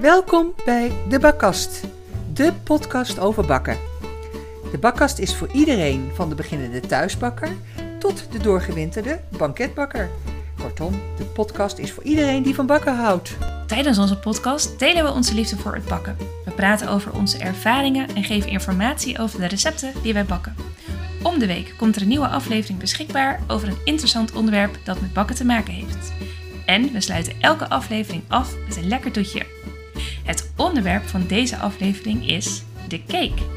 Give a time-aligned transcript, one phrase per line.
[0.00, 1.80] Welkom bij De Bakkast,
[2.32, 3.76] de podcast over bakken.
[4.70, 7.48] De Bakkast is voor iedereen, van de beginnende thuisbakker
[7.98, 10.10] tot de doorgewinterde banketbakker.
[10.58, 13.36] Kortom, de podcast is voor iedereen die van bakken houdt.
[13.66, 16.16] Tijdens onze podcast delen we onze liefde voor het bakken.
[16.44, 20.56] We praten over onze ervaringen en geven informatie over de recepten die wij bakken.
[21.22, 25.12] Om de week komt er een nieuwe aflevering beschikbaar over een interessant onderwerp dat met
[25.12, 26.12] bakken te maken heeft.
[26.66, 29.46] En we sluiten elke aflevering af met een lekker toetje.
[30.24, 33.52] Het onderwerp van deze aflevering is de cake.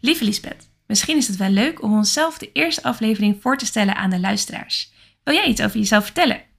[0.00, 3.96] Lieve Lisbeth, misschien is het wel leuk om onszelf de eerste aflevering voor te stellen
[3.96, 4.92] aan de luisteraars.
[5.24, 6.51] Wil jij iets over jezelf vertellen?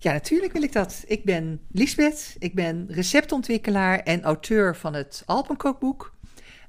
[0.00, 1.04] Ja, natuurlijk wil ik dat.
[1.06, 6.14] Ik ben Liesbeth, ik ben receptontwikkelaar en auteur van het Alpenkookboek.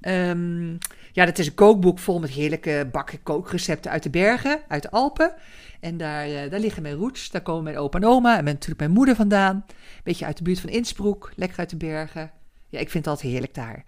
[0.01, 0.71] Ehm,
[1.11, 4.91] ja, dat is een kookboek vol met heerlijke bakken kookrecepten uit de bergen, uit de
[4.91, 5.33] Alpen.
[5.79, 8.79] En daar, eh, daar liggen mijn roots, daar komen mijn opa en oma en natuurlijk
[8.79, 9.55] mijn moeder vandaan.
[9.55, 12.31] Een beetje uit de buurt van Innsbruck, lekker uit de bergen.
[12.67, 13.83] Ja, ik vind altijd heerlijk daar.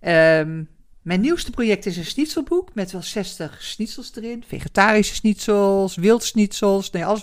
[0.00, 0.62] Ehm,
[1.02, 4.44] mijn nieuwste project is een schnitzelboek met wel 60 schnitzels erin.
[4.46, 7.22] Vegetarische schnitzels, wildschnitzels, nee, alles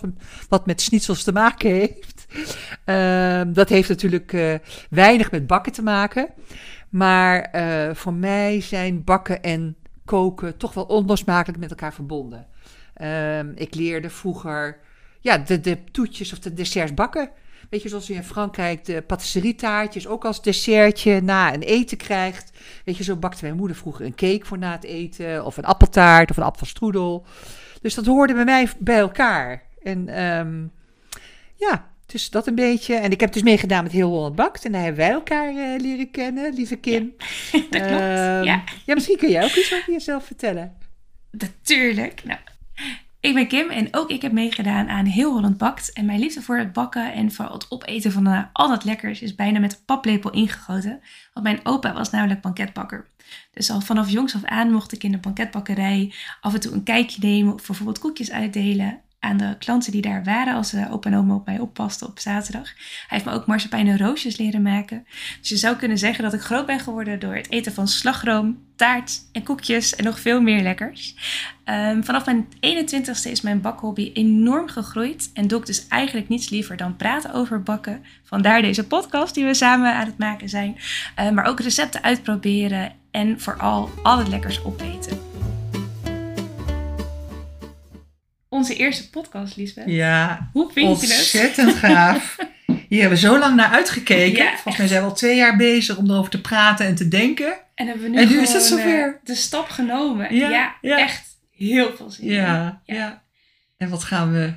[0.50, 2.25] wat met schnitzels te maken heeft.
[2.86, 4.53] Ehm, dat heeft natuurlijk eh,
[4.89, 6.30] weinig met bakken te maken.
[6.89, 12.48] Maar eh, voor mij zijn bakken en koken toch wel onlosmakelijk met elkaar verbonden.
[12.94, 14.80] Ehm, ik leerde vroeger
[15.20, 17.30] ja, de, de toetjes of de desserts bakken.
[17.70, 22.52] Weet je, zoals je in Frankrijk de patisserietaartjes ook als dessertje na een eten krijgt.
[22.86, 25.46] Weet je, zo bakte mijn moeder vroeger een cake voor na het eten.
[25.46, 27.26] Of een appeltaart of een appelstroedel.
[27.82, 29.64] Dus dat hoorde bij mij bij elkaar.
[29.84, 30.72] En um,
[31.56, 32.95] ja, dus dat een beetje.
[32.95, 34.66] En ik heb dus meegedaan met Heel Holland Bakt.
[34.66, 37.14] En daar hebben wij elkaar uh, leren kennen, lieve Kim.
[37.52, 38.02] Ja, dat klopt.
[38.02, 38.64] Um, ja.
[38.86, 40.78] ja, misschien kun jij ook iets over jezelf vertellen.
[41.32, 42.23] Natuurlijk.
[42.23, 42.40] Nou,
[43.20, 45.94] ik ben Kim en ook ik heb meegedaan aan Heel Holland Bakt.
[45.94, 49.22] En mijn liefde voor het bakken en voor het opeten van uh, al dat lekkers
[49.22, 51.02] is bijna met paplepel ingegoten.
[51.33, 53.10] Want mijn opa was namelijk banketbakker.
[53.52, 56.83] Dus al vanaf jongs af aan mocht ik in de banketbakkerij af en toe een
[56.83, 61.10] kijkje nemen of bijvoorbeeld koekjes uitdelen aan de klanten die daar waren als uh, opa
[61.10, 62.73] en oma op mij oppasten op zaterdag.
[62.73, 65.05] Hij heeft me ook marsepein en roosjes leren maken.
[65.39, 68.66] Dus je zou kunnen zeggen dat ik groot ben geworden door het eten van slagroom,
[68.76, 71.16] taart en koekjes en nog veel meer lekkers.
[71.66, 76.49] Um, vanaf mijn 21ste is mijn bakhobby enorm gegroeid en doe ik dus eigenlijk niets
[76.49, 78.04] liever dan praten over bakken.
[78.23, 80.78] Vandaar deze podcast die we samen aan het maken zijn.
[81.20, 85.36] Uh, maar ook recepten uitproberen en vooral al het lekkers opeten.
[88.58, 89.84] Onze eerste podcast, Lisbeth.
[89.88, 91.16] Ja, Hoe vind je het?
[91.16, 92.36] ontzettend gaaf.
[92.90, 94.44] Hier hebben we zo lang naar uitgekeken.
[94.44, 97.08] Ja, Volgens mij zijn we al twee jaar bezig om erover te praten en te
[97.08, 97.58] denken.
[97.76, 99.08] En hebben we nu, En nu is het zover.
[99.08, 100.36] eh, de stap genomen.
[100.36, 100.98] Ja, Ja, ja.
[101.00, 102.34] echt heel veel zin in.
[102.34, 103.23] Ja, ja.
[103.78, 104.54] En wat gaan we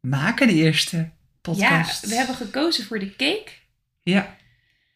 [0.00, 1.08] maken, de eerste Ja,
[1.42, 2.06] podcast?
[2.06, 3.50] we hebben gekozen voor de cake.
[4.02, 4.36] Ja.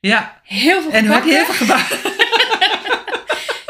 [0.01, 1.99] Ja, Heel veel en heb je heel veel gebakken?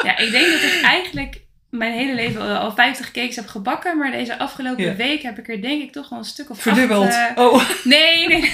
[0.04, 1.40] Ja, ik denk dat ik eigenlijk
[1.70, 3.98] mijn hele leven al- al 50 cakes heb gebakken.
[3.98, 7.06] Maar deze afgelopen week heb ik er denk ik toch wel een stuk of Verdubbeld.
[7.06, 8.52] acht, eh, Oh, Nee, nee.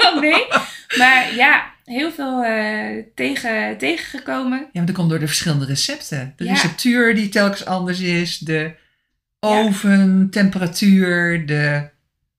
[0.00, 0.46] Oh, nee.
[0.98, 4.58] Maar ja, heel veel eh, tegen, tegengekomen.
[4.58, 6.32] Ja, maar dat komt door de verschillende recepten.
[6.36, 6.52] De Ja.
[6.52, 8.70] receptuur die telkens anders is, de
[9.40, 11.88] oven, temperatuur, de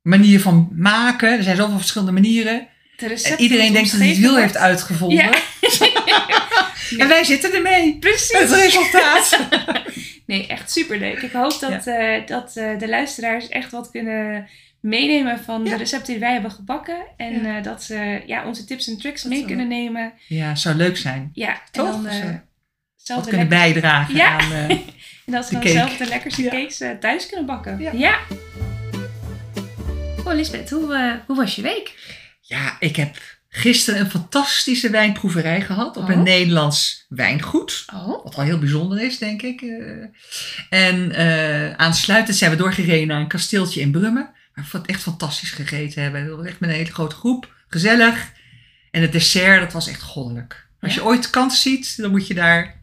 [0.02, 1.38] manier van maken.
[1.38, 2.68] Er zijn zoveel verschillende manieren.
[2.98, 5.18] De iedereen denkt dat hij het wiel heeft uitgevonden.
[5.18, 5.30] Ja.
[6.98, 7.98] En wij zitten ermee.
[8.00, 8.40] Precies.
[8.40, 9.38] Het resultaat.
[10.26, 11.22] Nee, echt superleuk.
[11.22, 14.48] Ik hoop dat, eh, dat eh, de luisteraars echt wat kunnen
[14.80, 15.70] meenemen van Ja.
[15.72, 16.98] de recepten die wij hebben gebakken.
[17.18, 17.58] En Ja.
[17.58, 20.14] eh, dat ze ja, onze tips en tricks Dat mee kunnen nemen.
[20.28, 21.30] Ja, zou leuk zijn.
[21.34, 21.86] Ja, Toch?
[21.96, 22.30] en dan eh,
[22.96, 24.40] zelf kunnen bijdragen Ja.
[24.40, 24.52] aan...
[24.52, 24.70] eh,
[25.26, 25.74] En dat ze dan cake.
[25.74, 26.50] zelf de lekkerste Ja.
[26.50, 27.80] cakes thuis kunnen bakken.
[27.80, 27.92] Ja.
[27.94, 28.20] Ja.
[30.26, 31.94] Oh, Lisbeth, hoe, hoe was je week?
[32.42, 33.18] ja, ik heb
[33.54, 36.10] gisteren een fantastische wijnproeverij gehad op Oh.
[36.10, 37.86] een Nederlands wijngoed.
[37.94, 39.62] Oh, Wat wel heel bijzonder is, denk ik.
[39.62, 39.70] eh.
[40.70, 44.30] En eh, aansluitend zijn we doorgereden naar een kasteeltje in Brummen.
[44.56, 46.38] Waar we echt fantastisch gegeten hebben.
[46.42, 47.54] We Echt met een hele grote groep.
[47.68, 48.32] Gezellig.
[48.92, 50.68] En het dessert, dat was echt goddelijk.
[50.82, 51.02] Als Ja?
[51.02, 52.82] je ooit kans ziet, dan moet je daar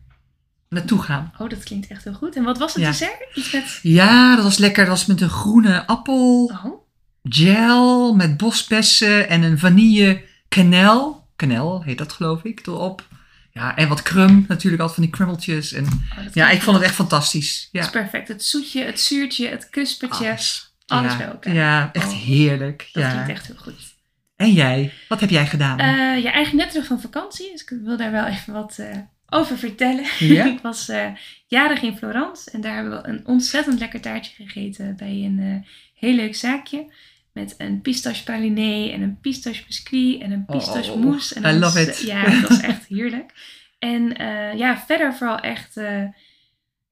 [0.69, 1.32] naartoe gaan.
[1.38, 2.37] oh, dat klinkt echt heel goed.
[2.37, 2.88] En wat was het Ja.
[2.90, 3.16] dessert?
[3.34, 3.78] Iets met...
[3.82, 4.84] Ja, dat was lekker.
[4.87, 6.87] Dat was met een groene appel, Oh,
[7.22, 11.26] gel met bosbessen en een vanille canel.
[11.36, 13.06] Canel heet dat geloof ik, erop.
[13.50, 15.72] Ja, en wat crumb natuurlijk, altijd van die crummeltjes.
[15.72, 17.68] En oh, ja, ik vond het echt fantastisch.
[17.72, 17.80] Ja.
[17.80, 18.28] is perfect.
[18.28, 20.28] Het zoetje, het zuurtje, het krispertje.
[20.28, 20.72] Alles.
[20.86, 21.18] Alles ja.
[21.18, 21.54] bij elkaar.
[21.54, 22.12] Ja, echt Oh.
[22.12, 22.88] heerlijk.
[22.92, 23.10] Dat ja.
[23.10, 23.96] klinkt echt heel goed.
[24.36, 24.92] En jij?
[25.08, 25.80] Wat heb jij gedaan?
[25.80, 25.86] Uh,
[26.22, 27.50] ja, eigenlijk net terug van vakantie.
[27.52, 28.96] Dus ik wil daar wel even wat uh,
[29.28, 30.04] over vertellen.
[30.18, 30.44] Ja?
[30.54, 31.06] ik was uh,
[31.46, 32.50] jarig in Florence.
[32.50, 36.92] En daar hebben we een ontzettend lekker taartje gegeten bij een heel leuk zaakje.
[37.32, 41.34] Met een pistache praliné en een pistache biscuit en een pistache Oh, mousse.
[41.40, 42.00] En I love it.
[42.00, 43.32] Ja, dat was echt heerlijk.
[43.78, 44.14] En
[44.56, 45.75] ja, verder vooral echt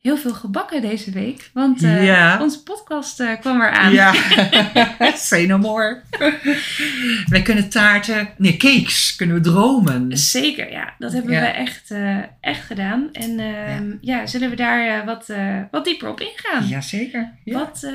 [0.00, 1.50] heel veel gebakken deze week.
[1.52, 2.42] Want uh, Ja.
[2.42, 3.92] onze podcast kwam eraan.
[3.92, 4.14] Ja,
[5.14, 6.02] say no more.
[7.28, 10.16] Wij kunnen taarten, nee, cakes kunnen we dromen.
[10.18, 10.94] Zeker, ja.
[10.98, 11.40] Dat hebben Ja.
[11.40, 11.94] we echt,
[12.40, 13.08] echt gedaan.
[13.12, 14.26] En ehm, ja.
[14.26, 15.32] zullen we daar wat,
[15.70, 16.66] wat dieper op ingaan?
[16.66, 17.32] Jazeker.
[17.44, 17.58] Ja.
[17.58, 17.90] Wat,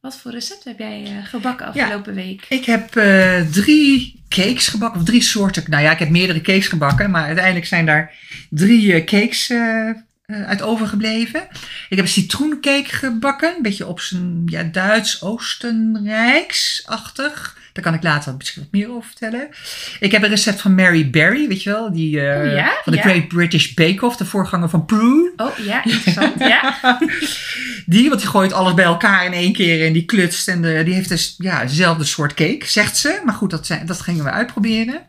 [0.00, 2.46] wat voor recept heb jij gebakken afgelopen week?
[2.48, 5.64] Ik heb uh, drie cakes gebakken, of drie soorten.
[5.66, 8.14] Nou ja, ik heb meerdere cakes gebakken, maar uiteindelijk zijn daar
[8.50, 9.90] drie uh, cakes uh,
[10.46, 11.42] uit overgebleven.
[11.88, 17.58] Ik heb een citroencake gebakken, een beetje op zijn ja, Duits-Oostenrijks-achtig.
[17.72, 19.48] Daar kan ik later misschien wat meer over vertellen.
[20.00, 22.72] Ik heb een recept van Mary Berry, weet je wel, die uh, oh, ja?
[22.84, 23.04] van de ja.
[23.04, 25.32] Great British Bake Off, de voorganger van Prue.
[25.36, 26.38] Oh ja, interessant.
[26.38, 26.78] ja.
[27.86, 30.48] Die, want die gooit alles bij elkaar in één keer en die klutst.
[30.48, 33.20] En de, die heeft dus ja, dezelfde soort cake, zegt ze.
[33.24, 35.00] Maar goed, dat, zijn, dat gingen we uitproberen.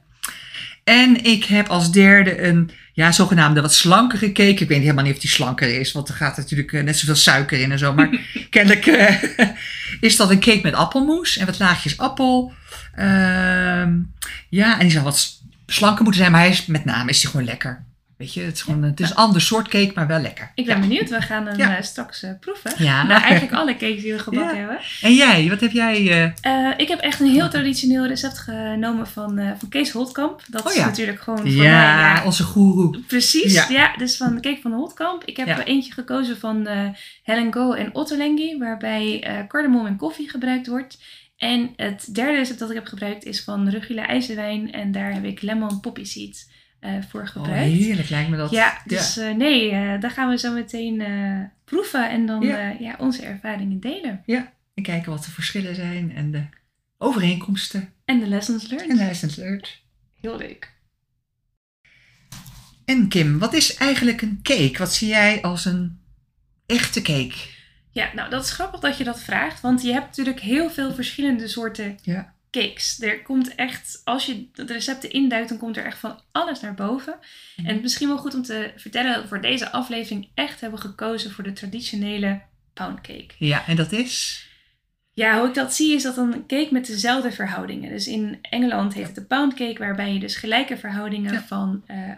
[0.83, 4.61] En ik heb als derde een ja, zogenaamde wat slankere cake.
[4.61, 7.15] Ik weet helemaal niet of die slanker is, want er gaat natuurlijk uh, net zoveel
[7.15, 7.93] suiker in en zo.
[7.93, 8.09] Maar
[8.49, 9.23] kennelijk uh,
[10.09, 12.53] is dat een cake met appelmoes en wat laagjes appel.
[12.99, 13.05] Uh,
[14.49, 17.31] ja, en die zou wat slanker moeten zijn, maar hij is, met name is hij
[17.31, 17.83] gewoon lekker.
[18.21, 20.51] Weet je, het is, gewoon, het is een ander soort cake, maar wel lekker.
[20.55, 20.81] Ik ben ja.
[20.81, 21.09] benieuwd.
[21.09, 21.77] We gaan hem ja.
[21.77, 22.71] uh, straks uh, proeven.
[22.77, 23.03] Ja.
[23.03, 24.79] Nou, eigenlijk alle cakes die we gebakken hebben.
[25.01, 26.01] En jij, wat heb jij?
[26.45, 26.73] Uh...
[26.77, 30.41] ik heb echt een heel traditioneel recept genomen van, van Kees Holtkamp.
[30.47, 32.99] Dat oh, is natuurlijk gewoon voor ja, onze goeroe.
[33.07, 33.95] Precies, ja.
[33.97, 35.23] Dus van de cake van Holtkamp.
[35.25, 36.67] Ik heb eentje gekozen van
[37.23, 38.57] Helen Go en Ottolengi.
[38.57, 40.97] Waarbij cardamom en koffie gebruikt wordt.
[41.37, 44.71] En het derde recept dat ik heb gebruikt is van Regula IJzerwijn.
[44.71, 46.49] En daar heb ik lemon poppy seeds
[46.81, 47.71] uh, voor gebruikt.
[47.71, 48.51] Oh, heerlijk lijkt me dat.
[48.51, 49.29] Ja, dus ja.
[49.29, 51.03] Uh, nee, uh, daar gaan we zo meteen
[51.65, 52.75] proeven en dan ja.
[52.79, 52.95] ja.
[52.97, 54.23] onze ervaringen delen.
[54.25, 56.43] Ja, en kijken wat de verschillen zijn en de
[56.97, 57.93] overeenkomsten.
[58.05, 58.89] En de lessons learned.
[58.89, 59.81] En de lessons learned.
[60.21, 60.73] Heel leuk.
[62.85, 64.77] En Kim, wat is eigenlijk een cake?
[64.77, 65.99] Wat zie jij als een
[66.65, 67.35] echte cake?
[67.91, 70.93] Ja, nou dat is grappig dat je dat vraagt, want je hebt natuurlijk heel veel
[70.93, 73.01] verschillende soorten ja cakes.
[73.01, 76.73] Er komt echt, als je de recepten induikt, dan komt er echt van alles naar
[76.73, 77.15] boven.
[77.15, 77.65] Mm.
[77.65, 80.61] En het is misschien wel goed om te vertellen dat we voor deze aflevering echt
[80.61, 82.41] hebben gekozen voor de traditionele
[82.73, 83.33] poundcake.
[83.37, 84.45] Ja, en dat is?
[85.13, 87.89] Ja, hoe ik dat zie is dat een cake met dezelfde verhoudingen.
[87.89, 91.43] Dus in Engeland heet het de poundcake, waarbij je dus gelijke verhoudingen ja.
[91.43, 92.11] van uh,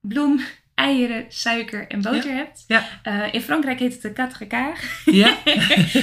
[0.00, 0.40] bloem,
[0.78, 2.36] eieren, suiker en boter ja.
[2.36, 2.64] hebt.
[2.66, 3.00] Ja.
[3.04, 4.80] Uh, in Frankrijk heet het de quatre quarts.
[5.04, 5.36] Ja.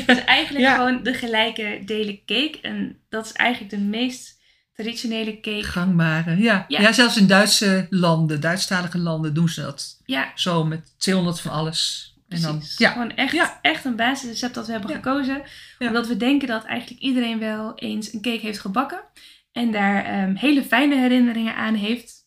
[0.06, 0.76] dat is eigenlijk ja.
[0.76, 2.60] gewoon de gelijke delen cake.
[2.62, 4.42] En dat is eigenlijk de meest
[4.74, 5.64] traditionele cake.
[5.64, 6.66] Gangbare, ja.
[6.68, 6.92] ja.
[6.92, 10.02] zelfs in Duitse landen, Duitsstalige landen doen ze dat.
[10.06, 10.32] Ja.
[10.36, 12.14] Zo met 200 van alles.
[12.28, 12.92] En dan, ja.
[12.92, 15.42] Gewoon echt, echt een basisrecept dat we hebben gekozen.
[15.80, 19.04] Omdat we denken dat eigenlijk iedereen wel eens een cake heeft gebakken.
[19.52, 22.25] En daar um, hele fijne herinneringen aan heeft.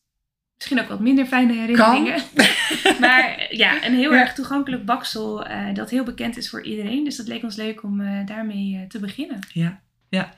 [0.59, 2.23] Misschien ook wat minder fijne herinneringen.
[3.01, 4.21] maar ja, een heel ja.
[4.21, 7.05] erg toegankelijk baksel uh, dat heel bekend is voor iedereen.
[7.05, 9.39] Dus dat leek ons leuk om uh, daarmee uh, te beginnen.
[9.53, 10.35] Ja, ja.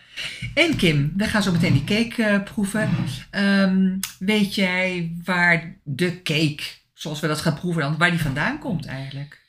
[0.54, 2.90] En Kim, we gaan zo meteen die cake proeven.
[3.30, 6.62] Um, weet jij waar de cake,
[6.94, 9.39] zoals we dat gaan proeven, dan, waar die vandaan komt eigenlijk?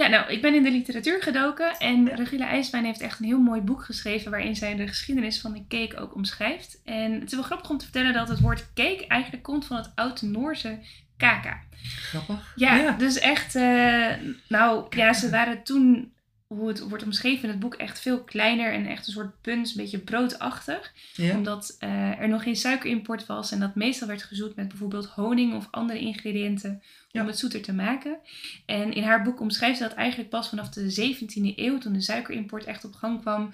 [0.00, 3.40] Ja, nou, ik ben in de literatuur gedoken en Regula IJswijn heeft echt een heel
[3.40, 6.80] mooi boek geschreven waarin zij de geschiedenis van de cake ook omschrijft.
[6.84, 9.76] En het is wel grappig om te vertellen dat het woord cake eigenlijk komt van
[9.76, 10.78] het oud-Noorse
[11.16, 11.60] kaka.
[11.82, 12.52] Grappig.
[12.56, 12.92] Ja, ja.
[12.92, 14.10] dus echt, uh,
[14.48, 16.12] nou ja, ze waren toen,
[16.46, 19.68] hoe het wordt omschreven in het boek, echt veel kleiner en echt een soort punt,
[19.68, 20.92] een beetje broodachtig.
[21.14, 21.36] Ja.
[21.36, 25.54] Omdat uh, er nog geen suikerimport was en dat meestal werd gezoet met bijvoorbeeld honing
[25.54, 28.18] of andere ingrediënten om het zoeter te maken.
[28.66, 32.00] En in haar boek omschrijft ze dat eigenlijk pas vanaf de 17e eeuw, toen de
[32.00, 33.50] suikerimport echt op gang kwam,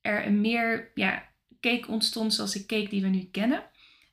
[0.00, 1.24] er een meer ja,
[1.60, 3.62] cake ontstond zoals de cake die we nu kennen.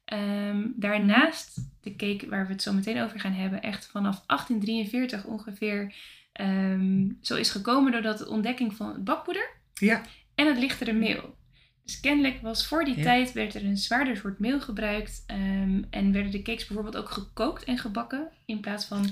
[0.05, 5.25] Ehm, daarnaast de cake waar we het zo meteen over gaan hebben, echt vanaf 1843
[5.25, 5.93] ongeveer
[6.33, 10.01] ehm, zo is gekomen doordat de ontdekking van het bakpoeder Ja.
[10.35, 11.35] en het lichtere meel.
[11.83, 13.03] Dus kennelijk was voor die Ja.
[13.03, 17.09] tijd werd er een zwaarder soort meel gebruikt ehm, en werden de cakes bijvoorbeeld ook
[17.09, 19.09] gekookt en gebakken in plaats van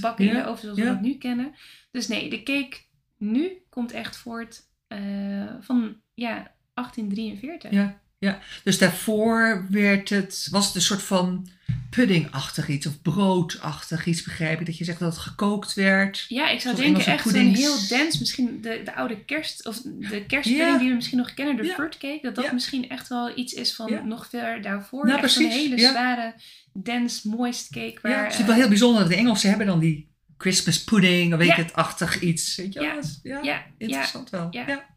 [0.00, 0.42] bakken in ja.
[0.42, 0.84] de oven zoals Ja.
[0.84, 1.54] we dat nu kennen.
[1.90, 2.76] Dus nee, de cake
[3.16, 6.32] nu komt echt voort eh, van ja,
[6.74, 7.70] 1843.
[7.70, 8.00] Ja.
[8.18, 8.38] Ja.
[8.64, 11.48] Dus daarvoor werd het, was het een soort van
[11.90, 14.66] puddingachtig iets of broodachtig iets, begrijp ik?
[14.66, 16.24] Dat je zegt dat het gekookt werd.
[16.28, 19.80] Ja, ik zou denken Engelse echt een heel dens, misschien de, de oude kerst, of
[19.84, 20.78] de kerstpudding Ja.
[20.78, 21.74] die we misschien nog kennen, de Ja.
[21.74, 22.52] fruitcake, dat dat Ja.
[22.52, 25.06] misschien echt wel iets is van nog ver daarvoor.
[25.06, 26.34] Ja, echt precies, hele zware,
[26.72, 27.98] dens, moist cake.
[28.02, 29.08] Waar, ja, het is eh, wel heel bijzonder.
[29.08, 30.08] De Engelsen hebben dan die
[30.38, 32.56] Christmas pudding, of weet ik het, achtig iets.
[32.56, 32.80] Weet je.
[32.80, 34.48] Dat ja, ja, interessant wel.
[34.50, 34.96] Ja.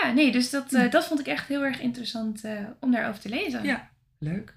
[0.00, 0.12] Ja.
[0.12, 3.28] nee, dus dat, eh, dat vond ik echt heel erg interessant eh, om daarover te
[3.28, 3.64] lezen.
[3.64, 3.88] Ja.
[4.18, 4.54] Leuk.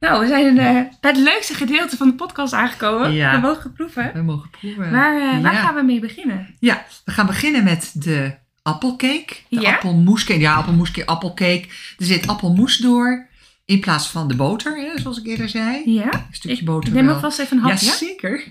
[0.00, 3.12] Nou, we zijn eh, bij het leukste gedeelte van de podcast aangekomen.
[3.12, 3.32] Ja.
[3.34, 4.10] We mogen proeven.
[4.14, 4.90] We mogen proeven.
[4.90, 5.60] Waar, eh, waar Ja.
[5.60, 6.54] gaan we mee beginnen?
[6.58, 9.36] Ja, we gaan beginnen met de appelcake.
[9.48, 9.72] De Ja?
[9.74, 10.40] appelmoescake.
[10.40, 11.64] Ja, appelmoescake, appelcake.
[11.98, 13.27] Er zit appelmoes door.
[13.68, 15.82] In plaats van de boter, hè, zoals ik eerder zei.
[15.84, 17.14] Ja, Een stukje ik boter neem wel.
[17.14, 17.86] alvast even een hap, ja?
[17.86, 18.44] Jazeker.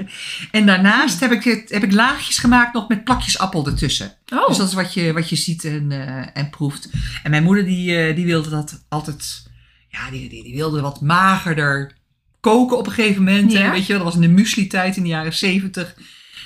[0.50, 4.12] en daarnaast heb ik, het, heb ik laagjes gemaakt nog met plakjes appel ertussen.
[4.32, 6.88] Oh, Dus dat is wat je, wat je ziet en, eh, en proeft.
[7.22, 9.44] En mijn moeder die, eh, die wilde dat altijd...
[9.88, 11.92] Ja, die, die, die wilde wat magerder
[12.40, 13.52] koken op een gegeven moment.
[13.52, 13.70] Ja.
[13.70, 15.94] Weet je, wel, dat was in de muesli-tijd in de jaren zeventig.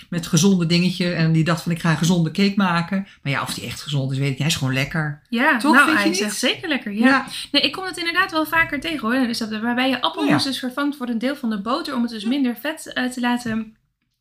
[0.09, 1.13] Met gezonde dingetje.
[1.13, 3.07] En die dacht van ik ga een gezonde cake maken.
[3.23, 4.39] Maar ja, of die echt gezond is, weet ik niet.
[4.39, 5.23] Hij is gewoon lekker.
[5.29, 6.29] ja, Toch, nou, vind je is niet?
[6.29, 6.93] echt zeker lekker.
[6.93, 7.07] Ja.
[7.07, 9.27] Ja, Nee, ik kom het inderdaad wel vaker tegen hoor.
[9.27, 10.45] Dus dat, waarbij je appelmoes Oh ja.
[10.51, 11.95] dus vervangt voor een deel van de boter.
[11.95, 13.77] Om het dus minder vet eh, te laten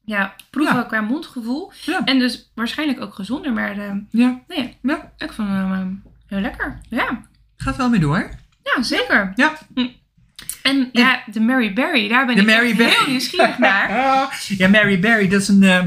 [0.05, 0.83] ja, proeven Ja.
[0.83, 1.71] qua mondgevoel.
[2.05, 3.53] En dus waarschijnlijk ook gezonder.
[3.53, 5.11] Maar eh, ja, nee, ja.
[5.17, 5.87] ik vond hem eh,
[6.27, 6.79] heel lekker.
[6.89, 8.29] Ja, Gaat wel mee door.
[8.63, 9.31] ja zeker.
[9.35, 9.57] Ja.
[9.75, 9.87] Hm.
[10.61, 12.91] En ja, de Mary Berry, daar ben De ik Mary Berry.
[12.95, 13.89] heel nieuwsgierig naar.
[14.57, 15.83] ja, Mary Berry, dat is een, eh,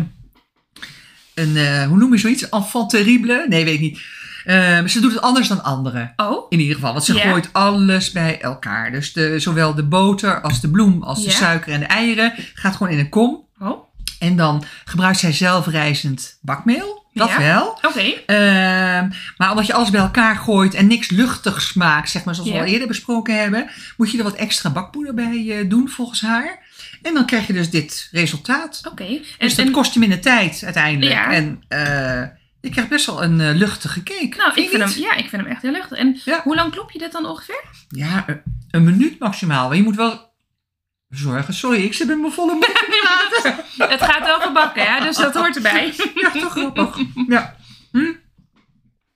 [1.34, 2.48] een eh, hoe noem je zoiets?
[2.48, 3.46] Enfant terrible?
[3.48, 4.00] Nee, weet ik niet.
[4.44, 6.12] Eh, maar ze doet het anders dan anderen.
[6.16, 8.92] Oh, In ieder geval, want ze gooit alles bij elkaar.
[8.92, 12.76] Dus de, zowel de boter als de bloem als de suiker en de eieren gaat
[12.76, 13.46] gewoon in een kom.
[13.60, 13.90] oh.
[14.18, 17.01] En dan gebruikt zij zelfrijzend bakmeel.
[17.14, 17.38] Dat Ja.
[17.38, 17.78] wel.
[17.82, 18.00] oké.
[18.26, 22.50] Ehm, maar omdat je alles bij elkaar gooit en niks luchtigs maakt, zeg maar zoals
[22.50, 26.20] we al eerder besproken hebben, moet je er wat extra bakpoeder bij eh, doen volgens
[26.20, 26.58] haar.
[27.02, 28.80] En dan krijg je dus dit resultaat.
[28.90, 29.04] Oké.
[29.04, 31.12] En, Dus dat en- kost je minder tijd uiteindelijk.
[31.12, 31.32] Ja.
[31.32, 32.22] En eh,
[32.60, 34.34] je krijgt best wel een eh, luchtige cake.
[34.36, 35.98] nou, ik vind, hem, ja, ik vind hem echt heel luchtig.
[35.98, 36.40] En Ja.
[36.44, 37.64] hoe lang klop je dit dan ongeveer?
[37.88, 38.40] Ja, een,
[38.70, 39.68] een minuut maximaal.
[39.68, 40.31] Maar je moet wel
[41.16, 41.54] zorgen.
[41.54, 42.66] Sorry, ik zit met mijn volle mond.
[43.90, 45.94] Het gaat over bakken, ja, dus dat hoort erbij.
[46.14, 46.98] Ja, toch grappig.
[47.28, 47.56] Ja.
[47.92, 48.12] Hm?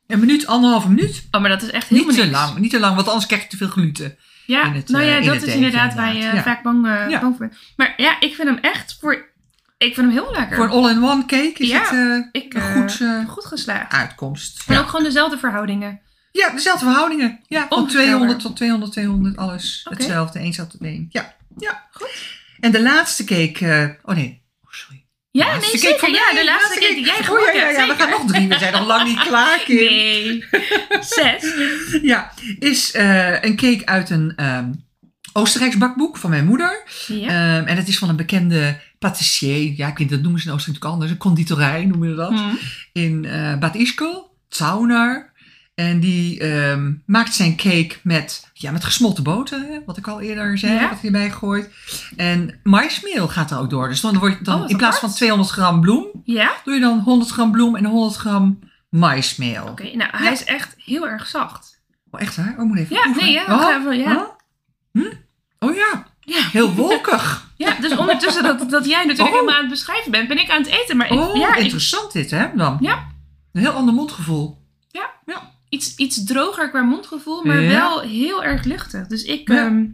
[0.07, 1.27] Een minuut, anderhalve minuut.
[1.31, 3.43] Oh, maar dat is echt heel Niet te lang, niet te lang, want anders krijg
[3.43, 4.17] je te veel gluten.
[4.47, 6.23] Ja, in het, nou eh, ja, in dat is inderdaad waar je.
[6.23, 6.43] Ja.
[6.43, 7.21] vaak bang, eh, Ja.
[7.21, 7.59] bang voor bent.
[7.77, 9.35] Maar ja, ik vind hem echt voor...
[9.79, 10.57] Ik vind hem heel lekker.
[10.57, 13.93] Voor een all-in-one cake is Ja, het eh, ik, een eh, goed eh, Goed geslaagd.
[13.93, 14.63] uitkomst.
[14.67, 16.01] En ook gewoon dezelfde verhoudingen.
[16.33, 17.41] ja, dezelfde verhoudingen.
[17.47, 18.07] Ja, van Onvoorstelbaar.
[18.09, 20.41] 200 tot 200, 200, alles hetzelfde.
[20.41, 21.07] Eén zat tot één.
[21.11, 21.89] Ja, ja.
[21.93, 22.09] Goed.
[22.61, 23.67] En de laatste cake...
[23.67, 25.05] eh, oh nee, oh, sorry.
[25.31, 25.99] Ja, nee, zeker.
[25.99, 27.77] van Ja, de laatste cake die jij Oh, gemaakt ja, ja, hebt.
[27.79, 28.49] ja, we gaan nog drie.
[28.49, 29.77] We zijn nog lang niet klaar, Kim.
[29.77, 30.45] Nee.
[31.01, 31.55] Zes.
[32.03, 34.73] Ja, is eh, een cake uit een ehm
[35.33, 36.83] Oostenrijks bakboek van mijn moeder.
[37.07, 37.29] Ja.
[37.29, 39.73] Ehm, en het is van een bekende patissier.
[39.77, 41.11] Ja, ik weet dat noemen ze in Oostenrijk natuurlijk anders.
[41.11, 42.31] Een conditorij noemen ze dat.
[42.31, 42.55] Hm.
[42.93, 45.33] In eh Bad Ischgl, Zauner.
[45.77, 49.59] En die ehm, maakt zijn cake met, ja, met gesmolten boter.
[49.61, 50.81] hè, Wat ik al eerder zei, Ja.
[50.89, 51.71] wat hij erbij gooit.
[52.17, 53.89] En maismeel gaat er ook door.
[53.89, 55.17] Dus dan wordt dan Oh, in plaats van apart.
[55.17, 56.53] 200 gram bloem, Ja?
[56.65, 59.67] doe je dan 100 gram bloem en 100 gram maismeel.
[59.67, 60.31] Oké, nou, hij Ja.
[60.31, 61.81] is echt heel erg zacht.
[62.11, 62.55] Oh, echt waar?
[62.59, 64.17] Oh, moet even Ja, nee, ja, Oh, even- ja.
[64.17, 64.29] oh.
[64.93, 65.13] Hm?
[65.59, 66.49] Oh ja, Ja.
[66.53, 67.45] heel wolkig.
[67.57, 69.35] Ja, dus ondertussen dat, dat jij natuurlijk Oh.
[69.35, 70.97] helemaal aan het beschrijven bent, ben ik aan het eten.
[70.97, 72.77] Maar ik, Oh, ja, ik, interessant dit hè dan.
[72.81, 73.05] Ja.
[73.53, 74.65] Een heel ander mondgevoel.
[75.77, 77.69] Iets, iets droger qua mondgevoel, maar Ja.
[77.71, 79.07] wel heel erg luchtig.
[79.07, 79.65] Dus ik, Ja.
[79.65, 79.85] ehm,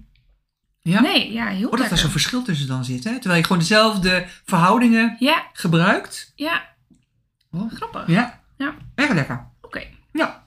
[0.81, 1.01] Ja.
[1.01, 1.97] nee, ja, heel Oh, dat lekker.
[1.97, 3.13] er zo'n verschil tussen dan zit hè.
[3.13, 6.33] Terwijl je gewoon dezelfde verhoudingen Ja, gebruikt.
[6.37, 6.63] ja,
[7.53, 7.73] Oh.
[7.73, 8.07] grappig.
[8.07, 8.41] Ja.
[8.57, 8.75] Ja.
[8.95, 9.47] Erg lekker.
[9.61, 9.83] Oké.
[10.13, 10.43] Ja.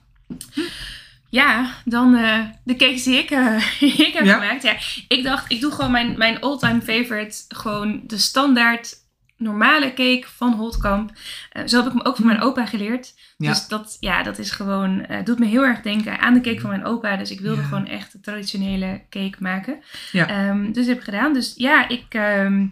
[1.30, 4.62] Ja, dan eh, de cakes die ik, eh, ik heb gemaakt.
[4.62, 4.76] Ja,
[5.08, 7.44] ik dacht, ik doe gewoon mijn, mijn all-time favorite.
[7.48, 8.94] Gewoon de standaard
[9.36, 11.12] normale cake van Holtkamp.
[11.50, 13.14] Eh, zo heb ik hem ook van mijn opa geleerd.
[13.36, 13.48] Ja.
[13.48, 16.60] Dus dat, ja, dat is gewoon, eh, doet me heel erg denken aan de cake
[16.60, 17.16] van mijn opa.
[17.16, 17.66] Dus ik wilde Ja.
[17.66, 19.78] gewoon echt de traditionele cake maken.
[20.12, 20.28] Ja.
[20.28, 21.32] Ehm, dus dat heb ik gedaan.
[21.32, 22.66] Dus ja, ik ehm,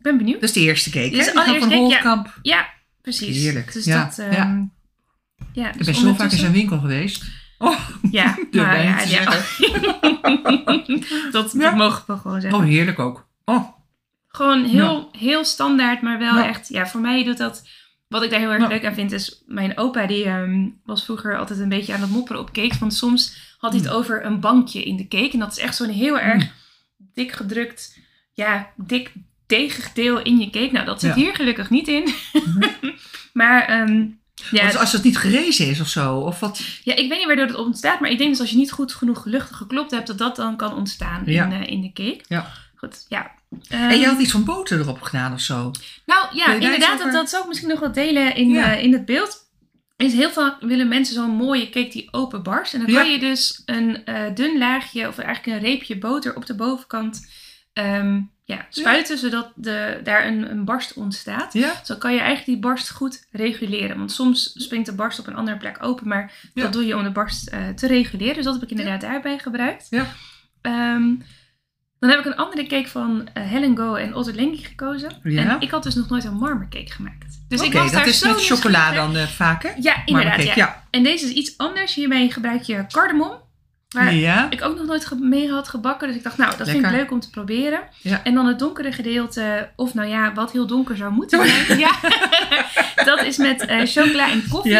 [0.00, 0.40] ben benieuwd.
[0.40, 1.22] Dat is de eerste cake hè.
[1.24, 2.32] van allereerste cake, ja.
[2.42, 2.66] Ja,
[3.02, 3.42] precies.
[3.42, 3.72] Heerlijk.
[3.72, 4.68] Dus Ja, dat, ehm, ja.
[5.52, 5.68] ja.
[5.70, 7.24] Ik dus ben zo vaak in zijn winkel geweest.
[7.58, 7.78] Oh,
[8.10, 9.24] Ja, maar ja,
[11.30, 12.60] dat, dat mogen we gewoon zeggen.
[12.60, 13.28] oh, heerlijk ook.
[13.44, 13.68] Oh,
[14.28, 17.68] Gewoon heel, heel standaard, maar wel echt, ja, voor mij doet dat,
[18.12, 21.38] wat ik daar heel erg leuk aan vind, is mijn opa, die ehm, was vroeger
[21.38, 23.96] altijd een beetje aan het mopperen op cakes, want soms had hij het Mm.
[23.96, 26.50] over een bankje in de cake, en dat is echt zo'n heel erg Mm.
[27.14, 27.98] dik gedrukt,
[28.32, 29.12] ja, dik
[29.46, 30.72] degig deel in je cake.
[30.72, 31.16] Nou, dat zit Ja.
[31.22, 32.14] hier gelukkig niet in.
[33.32, 34.04] maar ehm,
[34.50, 36.60] Ja, Want als het niet gerezen is of zo, of wat?
[36.84, 38.92] ja, ik weet niet waardoor het ontstaat, maar ik denk dus als je niet goed
[38.94, 41.44] genoeg luchtig geklopt hebt, dat dat dan kan ontstaan Ja.
[41.44, 42.20] in, eh, in de cake.
[42.28, 42.52] Ja.
[42.76, 43.30] Goed, ja.
[43.68, 45.70] En je Ehm, had iets van boter erop gedaan of zo.
[46.06, 48.76] Nou ja, inderdaad, over- dat, dat zou ik misschien nog wel delen in, Ja.
[48.76, 49.40] eh, in het beeld.
[49.96, 52.74] Is heel vaak willen mensen zo'n mooie cake die open barst.
[52.74, 53.10] En dan kan Ja.
[53.12, 57.26] je dus een eh, dun laagje of eigenlijk een reepje boter op de bovenkant
[57.72, 61.52] ehm, ja, spuiten, zodat de, daar een, een barst ontstaat.
[61.52, 61.72] Ja?
[61.84, 63.96] Zo kan je eigenlijk die barst goed reguleren.
[63.98, 67.02] Want soms springt de barst op een andere plek open, maar dat doe je om
[67.02, 68.34] de barst eh, te reguleren.
[68.34, 69.86] Dus dat heb ik inderdaad daarbij gebruikt.
[69.90, 70.06] Ja.
[70.60, 71.14] Ehm,
[72.02, 75.12] dan heb ik een andere cake van eh Helen Go en Otter Lengi gekozen.
[75.22, 75.42] Ja.
[75.50, 77.40] En ik had dus nog nooit een marmercake gemaakt.
[77.48, 79.70] Dus ik was dat daar is zo met chocola dan eh, vaak, hè?
[79.80, 80.42] Ja, inderdaad.
[80.42, 80.52] Ja.
[80.54, 80.84] ja.
[80.90, 81.94] En deze is iets anders.
[81.94, 83.32] Hiermee gebruik je cardamom.
[83.88, 84.50] Waar Ja.
[84.50, 86.08] ik ook nog nooit mee had gebakken.
[86.08, 87.80] Dus ik dacht, nou, dat vind ik leuk om te proberen.
[88.00, 88.20] Ja.
[88.24, 91.78] En dan het donkere gedeelte, of nou ja, wat heel donker zou moeten zijn.
[91.78, 91.90] ja.
[93.04, 94.72] dat is met eh, chocola en koffie.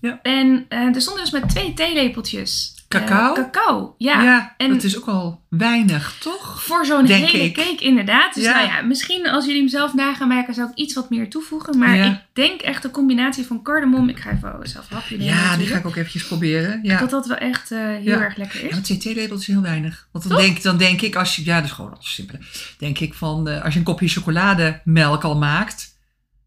[0.00, 0.18] Ja.
[0.22, 2.74] En eh, er stonden dus met twee theelepeltjes.
[3.00, 3.34] Eh, Cacao?
[3.34, 4.22] cacao, ja.
[4.22, 6.62] Ja, en- dat is ook al weinig, toch?
[6.62, 7.54] Voor zo'n hele ik.
[7.54, 8.34] cake inderdaad.
[8.34, 8.54] Dus Ja.
[8.54, 11.30] nou ja, misschien als jullie hem zelf na gaan maken, zou ik iets wat meer
[11.30, 11.78] toevoegen.
[11.78, 12.04] Maar Ja.
[12.04, 14.08] ik denk echt de combinatie van cardamom.
[14.08, 16.80] Ik ga even zelf een hapje nemen Ja, die ga ik ook eventjes proberen.
[16.82, 16.98] Ja.
[16.98, 18.20] Dat dat wel echt eh, heel Ja.
[18.20, 18.72] erg lekker Ja, is.
[18.72, 20.08] maar twee theelepels is heel weinig.
[20.12, 20.46] Want dan Toch?
[20.46, 22.38] denk, dan denk ik, als je, ja, dat is gewoon al simpel.
[22.78, 25.94] Denk ik van, eh, als je een kopje chocolademelk al maakt,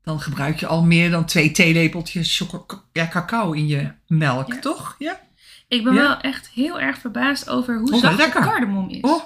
[0.04, 2.44] dan gebruik je al meer dan twee theelepeltjes
[2.94, 4.60] ja, cacao in je melk, Ja.
[4.60, 4.96] toch?
[4.98, 5.20] Ja.
[5.70, 6.00] Ik ben Ja.
[6.02, 8.42] wel echt heel erg verbaasd over hoe Oh, zacht lekker.
[8.42, 9.02] de cardamom is.
[9.02, 9.24] Oh,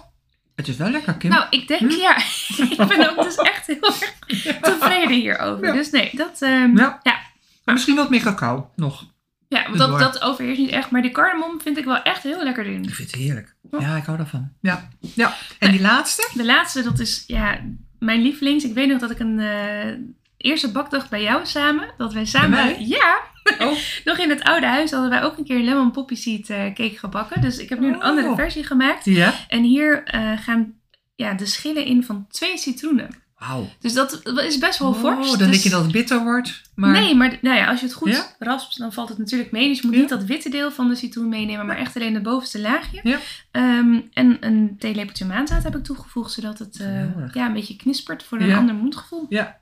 [0.56, 1.30] het is wel lekker, Kim.
[1.30, 1.90] Nou, ik denk Hm?
[2.00, 2.18] ja.
[2.78, 4.14] ik ben ook dus echt heel erg
[4.62, 5.66] tevreden hierover.
[5.68, 5.74] Ja.
[5.74, 6.42] Dus nee, dat...
[6.42, 7.00] ehm, Ja.
[7.04, 7.20] ja.
[7.66, 9.12] Maar misschien wat meer cacao nog.
[9.48, 10.90] Ja, want dat, dat overheerst niet echt.
[10.92, 12.84] Maar die cardamom vind ik wel echt heel lekker erin.
[12.84, 13.56] Ik vind het heerlijk.
[13.72, 13.80] Ja.
[13.80, 14.52] Ja, ik hou daarvan.
[14.62, 14.88] Ja.
[15.00, 15.34] ja.
[15.60, 16.30] En die laatste?
[16.34, 17.60] De laatste, dat is ja,
[18.00, 18.64] mijn lievelings.
[18.64, 19.94] Ik weet nog dat ik een eh,
[20.44, 21.94] eerste bakdag bij jou samen.
[21.98, 22.88] Dat wij samen...
[22.88, 26.16] Ja, Oh, nog in het oude huis hadden wij ook een keer een lemon poppy
[26.16, 27.42] seed eh, cake gebakken.
[27.42, 28.02] Dus ik heb nu een Oh.
[28.04, 29.06] andere versie gemaakt.
[29.06, 29.34] ja.
[29.48, 30.74] En hier eh, gaan
[31.16, 33.22] ja, de schillen in van twee citroenen.
[33.38, 33.70] Wauw.
[33.80, 35.16] Dus dat is best wel fors.
[35.32, 36.62] Oh, dan dus- denk je dat het bitter wordt.
[36.76, 36.92] Maar...
[36.92, 38.36] Nee, maar nou ja, als je het goed Ja?
[38.40, 39.68] raspt, dan valt het natuurlijk mee.
[39.68, 40.00] Dus je moet Ja.
[40.02, 43.00] niet dat witte deel van de citroen meenemen, maar echt alleen het bovenste laagje.
[43.04, 43.18] Ja.
[43.52, 48.24] Ehm, en een theelepeltje maanzaad heb ik toegevoegd, zodat het eh, ja, een beetje knispert
[48.24, 49.26] voor een ander mondgevoel.
[49.30, 49.62] Ja.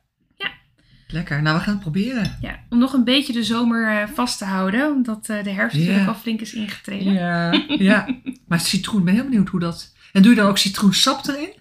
[1.12, 1.42] Lekker.
[1.42, 2.38] Nou, we gaan het proberen.
[2.42, 5.78] Ja, om nog een beetje de zomer eh, vast te houden, omdat eh, de herfst
[5.78, 5.82] Ja.
[5.84, 7.14] natuurlijk al flink is ingetreden.
[7.14, 7.52] Ja.
[7.68, 8.08] ja.
[8.48, 9.94] Maar citroen, ben heel benieuwd hoe dat...
[10.14, 11.54] En doe je dan ook citroensap erin?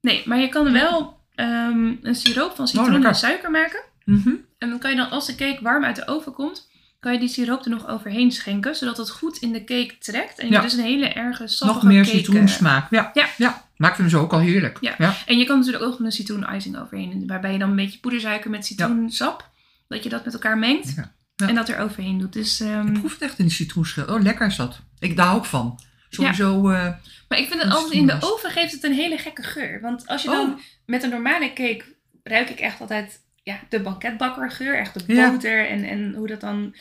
[0.00, 3.80] Nee, maar je kan wel ehm, een siroop van citroen en suiker maken.
[4.04, 4.30] Mhm.
[4.58, 6.69] En dan kan je dan, als de cake warm uit de oven komt,
[7.00, 10.38] kan je die siroop er nog overheen schenken, zodat het goed in de cake trekt.
[10.38, 10.60] En je Ja.
[10.60, 12.90] dus een hele erge sappige Nog meer cake, eh, citroensmaak.
[12.90, 13.10] Ja.
[13.14, 13.26] Ja.
[13.36, 13.68] ja.
[13.76, 14.78] Maakt hem zo ook al heerlijk.
[14.80, 14.94] Ja.
[14.98, 15.14] ja.
[15.26, 17.26] En je kan natuurlijk ook nog een citroen-icing overheen.
[17.26, 19.50] Waarbij je dan een beetje poedersuiker met citroensap.
[19.88, 20.94] Dat je dat met elkaar mengt.
[21.36, 22.32] En dat er overheen doet.
[22.32, 24.04] Dus, Ik proef het echt in die citroenschil.
[24.06, 24.80] Oh, lekker is dat.
[24.98, 25.80] Ik daar ook van.
[26.10, 26.68] Sowieso...
[26.70, 26.86] eh,
[27.28, 29.80] maar ik vind het altijd in de oven geeft het een hele gekke geur.
[29.80, 30.34] Want als je Oh.
[30.34, 31.82] dan met een normale cake
[32.22, 34.78] ruik ik echt altijd ja, de banketbakkergeur.
[34.78, 35.30] Echt de Ja.
[35.30, 36.74] boter en, en hoe dat dan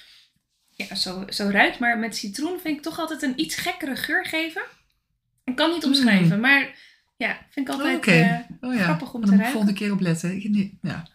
[0.69, 1.79] ja, zo, zo ruikt.
[1.79, 4.61] Maar met citroen vind ik toch altijd een iets gekkere geur geven.
[5.43, 6.69] Ik kan niet omschrijven, maar
[7.17, 8.13] ja, vind ik altijd Mm.
[8.13, 8.83] Eh, oh ja.
[8.83, 9.51] grappig om Dan te ruiken.
[9.51, 10.77] volgende keer op letten.
[10.81, 11.07] Ja.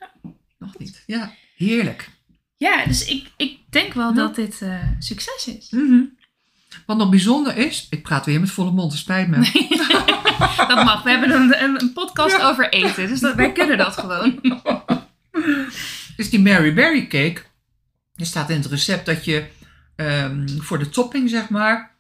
[0.59, 1.03] Nog niet.
[1.07, 1.33] Ja.
[1.57, 2.09] Heerlijk.
[2.57, 5.71] Ja, dus ik, ik denk wel dat dit eh, succes is.
[5.71, 6.03] Mhm.
[6.87, 7.87] Wat nog bijzonder is...
[7.91, 9.37] Ik praat weer met volle mond, het spijt me.
[10.69, 11.03] Dat mag.
[11.03, 12.49] We hebben een, een, een podcast Ja.
[12.49, 13.07] over eten.
[13.09, 14.41] Dus dat, wij kunnen dat gewoon.
[16.17, 17.43] is die Mary Berry cake.
[18.17, 19.47] Er staat in het recept dat je
[19.97, 21.95] ehm, voor de topping, zeg maar,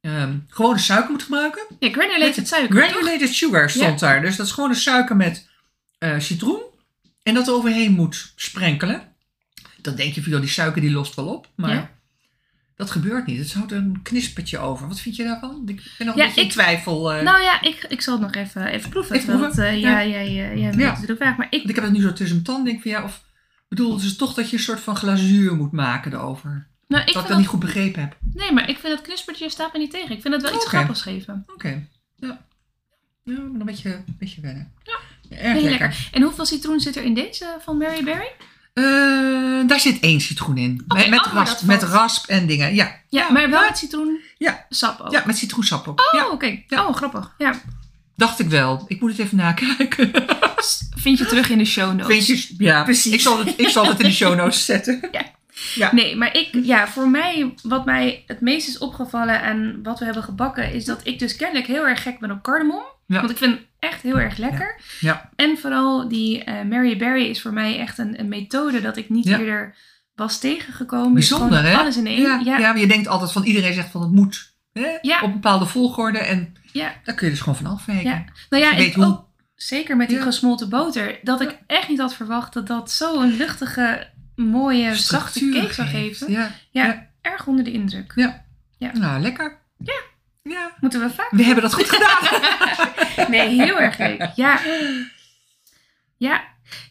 [0.00, 1.62] ehm gewone suiker moet gebruiken.
[1.78, 2.80] Ja, granulated suiker.
[2.82, 2.90] toch?
[2.90, 4.20] Granulated sugar stond daar.
[4.20, 5.48] Dus dat is gewoon suiker met
[5.98, 6.60] eh, citroen.
[7.22, 9.02] En dat er overheen moet sprenkelen.
[9.80, 11.48] Dan denk je van, joh, die suiker die lost wel op.
[11.56, 11.90] Maar Ja.
[12.76, 13.38] Dat gebeurt niet.
[13.38, 14.88] Het houdt een knispertje over.
[14.88, 15.62] Wat vind je daarvan?
[15.66, 17.12] Ik ben nog Ja, een beetje in ik- twijfel.
[17.12, 19.14] eh, Nou ja, ik, ik zal het nog even, even proeven.
[19.16, 19.64] Even terwijl proeven?
[19.64, 20.00] het, eh, Ja.
[20.00, 20.90] ja, weet Ja.
[20.92, 21.36] natuurlijk vraag.
[21.36, 22.64] Maar ik, want ik heb het nu zo tussen mijn tanden.
[22.64, 23.22] Denk van, ja, of
[23.68, 26.50] bedoel, het is toch dat je een soort van glazuur moet maken erover.
[26.88, 28.16] nou, ik dat ik dat dat, niet goed begrepen heb.
[28.34, 30.10] nee, maar ik vind dat knispertje staat me niet tegen.
[30.10, 30.76] Ik vind het wel iets Oké.
[30.76, 31.44] grappigs geven.
[31.54, 31.86] Oké.
[32.16, 32.44] Ja.
[33.24, 34.72] Ja, maar een beetje, een beetje wennen.
[34.82, 34.98] Ja.
[35.36, 35.70] Erg lekker.
[35.70, 36.08] lekker.
[36.12, 38.30] En hoeveel citroen zit er in deze van Mary Berry?
[38.72, 38.82] Eh,
[39.66, 40.84] daar zit één citroen in.
[40.86, 41.92] Met, met, oh, rasp, met valt.
[41.92, 42.74] rasp en dingen.
[42.74, 44.66] Ja, Ja, maar wel met citroen Ja.
[44.68, 45.12] sap ook.
[45.12, 46.00] ja met citroensap ook.
[46.00, 46.62] Oh, Ja, oké.
[46.66, 46.86] Ja.
[46.86, 47.34] Oh, grappig.
[47.38, 47.54] Ja.
[48.16, 48.84] dacht ik wel.
[48.88, 50.10] Ik moet het even nakijken.
[50.96, 52.24] Vind je terug in de show notes.
[52.26, 52.54] Vind je?
[52.58, 53.12] Ja, Precies.
[53.12, 55.10] Ik zal, het, ik zal het in de show notes zetten.
[55.92, 60.04] Nee, maar ik, ja, voor mij, wat mij het meest is opgevallen aan wat we
[60.04, 62.82] hebben gebakken, is dat ik dus kennelijk heel erg gek ben op cardamom.
[63.06, 63.18] Ja.
[63.18, 64.80] Want ik vind echt heel erg lekker.
[65.00, 65.30] Ja.
[65.36, 69.08] En vooral die eh Mary Berry is voor mij echt een, een methode dat ik
[69.10, 69.74] niet eerder
[70.14, 71.14] pas tegengekomen.
[71.14, 71.76] Bijzonder, Gewoon hè?
[71.78, 72.20] Alles in één.
[72.20, 72.72] Ja, Ja, ja.
[72.72, 74.54] maar je denkt altijd van iedereen zegt van het moet.
[74.72, 74.98] Hè?
[75.02, 75.16] Ja.
[75.20, 76.18] Op een bepaalde volgorde.
[76.18, 76.94] En Ja.
[77.04, 78.10] daar kun je dus gewoon van afwijken.
[78.10, 78.24] Ja.
[78.50, 81.18] Nou ja, en hoe- ook zeker met die gesmolten boter.
[81.22, 86.50] Dat ik echt niet had verwacht dat dat zo'n luchtige, mooie, zachte cake zou geven.
[86.72, 87.10] Ja.
[87.20, 88.12] erg onder de indruk.
[88.14, 88.44] Ja.
[88.78, 88.90] Ja.
[88.92, 89.60] Nou, lekker.
[90.42, 90.72] Ja.
[90.80, 92.40] Moeten we vaak We hebben dat goed gedaan.
[93.30, 94.28] Nee, heel erg leuk.
[94.34, 94.60] Ja.
[96.16, 96.44] Ja.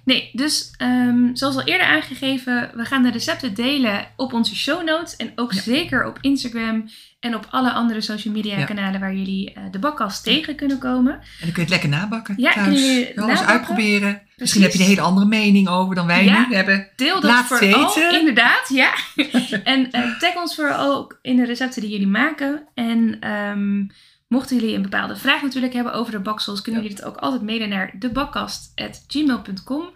[0.06, 4.84] Nee, dus ehm, zoals al eerder aangegeven, we gaan de recepten delen op onze show
[4.84, 5.16] notes.
[5.16, 5.62] En ook Ja.
[5.62, 6.90] zeker op Instagram
[7.22, 8.66] en op alle andere social media Ja.
[8.66, 11.14] kanalen waar jullie eh, de bakkast tegen kunnen komen.
[11.14, 12.68] En dan kun je het lekker nabakken Ja, thuis.
[12.80, 13.48] jullie Alles nabakken.
[13.48, 14.22] uitproberen.
[14.38, 16.46] Misschien heb je een hele andere mening over dan wij Ja.
[16.48, 16.88] nu hebben.
[16.96, 18.94] Deel dat het vooral, inderdaad, ja.
[19.64, 22.64] en eh, tag ons vooral ook in de recepten die jullie maken.
[22.74, 23.84] En ehm,
[24.28, 27.42] mochten jullie een bepaalde vraag natuurlijk hebben over de baksels, kunnen jullie het ook altijd
[27.42, 29.90] mailen naar debakkast.gmail.com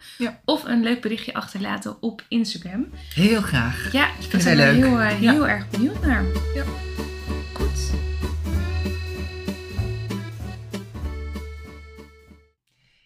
[0.46, 2.86] of een leuk berichtje achterlaten op Instagram.
[3.14, 3.90] Heel graag.
[3.92, 4.76] Ja, zijn we wij leuk.
[4.86, 6.24] heel, eh, heel erg benieuwd naar.
[6.56, 6.64] Ja.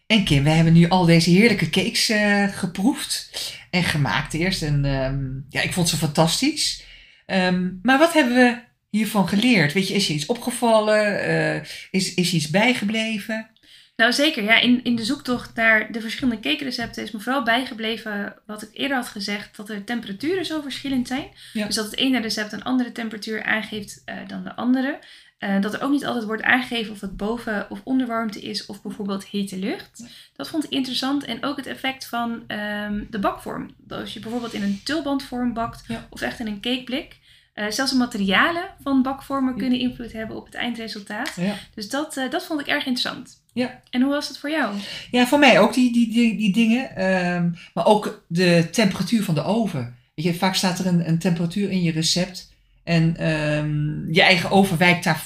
[0.09, 3.29] En Kim, we hebben nu al deze heerlijke cakes eh, geproefd
[3.69, 4.61] en gemaakt eerst.
[4.61, 6.83] En ehm, ja, ik vond ze fantastisch.
[7.25, 8.57] Ehm, maar wat hebben we
[8.89, 9.73] hiervan geleerd?
[9.73, 11.21] Weet je, is je iets opgevallen?
[11.21, 13.49] Eh, is, is je iets bijgebleven?
[13.95, 18.35] Nou zeker, ja, in, in de zoektocht naar de verschillende cakerecepten is me vooral bijgebleven
[18.45, 21.27] wat ik eerder had gezegd, dat de temperaturen zo verschillend zijn.
[21.53, 21.65] Ja.
[21.65, 24.99] Dus dat het ene recept een andere temperatuur aangeeft eh, dan de andere.
[25.39, 28.81] Eh, dat er ook niet altijd wordt aangegeven of het boven- of onderwarmte is of
[28.81, 30.03] bijvoorbeeld hete lucht.
[30.35, 31.23] Dat vond ik interessant.
[31.25, 33.69] En ook het effect van ehm, de bakvorm.
[33.77, 36.07] Dat Als je bijvoorbeeld in een tulbandvorm bakt Ja.
[36.09, 37.17] of echt in een cakeblik.
[37.53, 39.59] eh, zelfs de materialen van bakvormen Ja.
[39.59, 41.31] kunnen invloed hebben op het eindresultaat.
[41.35, 41.55] Ja.
[41.73, 43.43] Dus dat, eh, dat vond ik erg interessant.
[43.53, 43.81] Ja.
[43.89, 44.75] En hoe was het voor jou?
[45.11, 46.95] Ja, voor mij ook die, die, die, die dingen.
[46.95, 49.95] Ehm, maar ook de temperatuur van de oven.
[50.15, 52.48] Weet je, vaak staat er een, een temperatuur in je recept.
[52.83, 55.23] En ehm, je eigen oven wijkt daar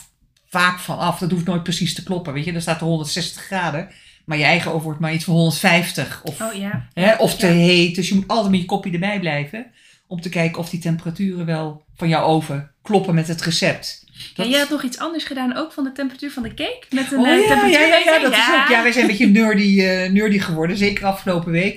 [0.49, 1.19] vaak van af.
[1.19, 2.33] Dat hoeft nooit precies te kloppen.
[2.33, 3.89] Weet je, er staat er 160 graden.
[4.25, 6.21] Maar je eigen oven wordt maar iets van 150.
[6.23, 6.87] Of, Oh ja.
[6.93, 7.53] hè, of te Ja.
[7.53, 7.95] heet.
[7.95, 9.65] Dus je moet altijd met je kopje erbij blijven.
[10.07, 14.03] Om te kijken of die temperaturen wel van jouw oven kloppen met het recept.
[14.35, 16.83] En jij had nog iets anders gedaan, ook van de temperatuur van de cake?
[16.89, 18.67] Met een Oh eh, ja, ja, ja, dat is ook.
[18.69, 21.75] Ja, wij zijn een beetje nerdy, eh, nerdy geworden, zeker afgelopen week.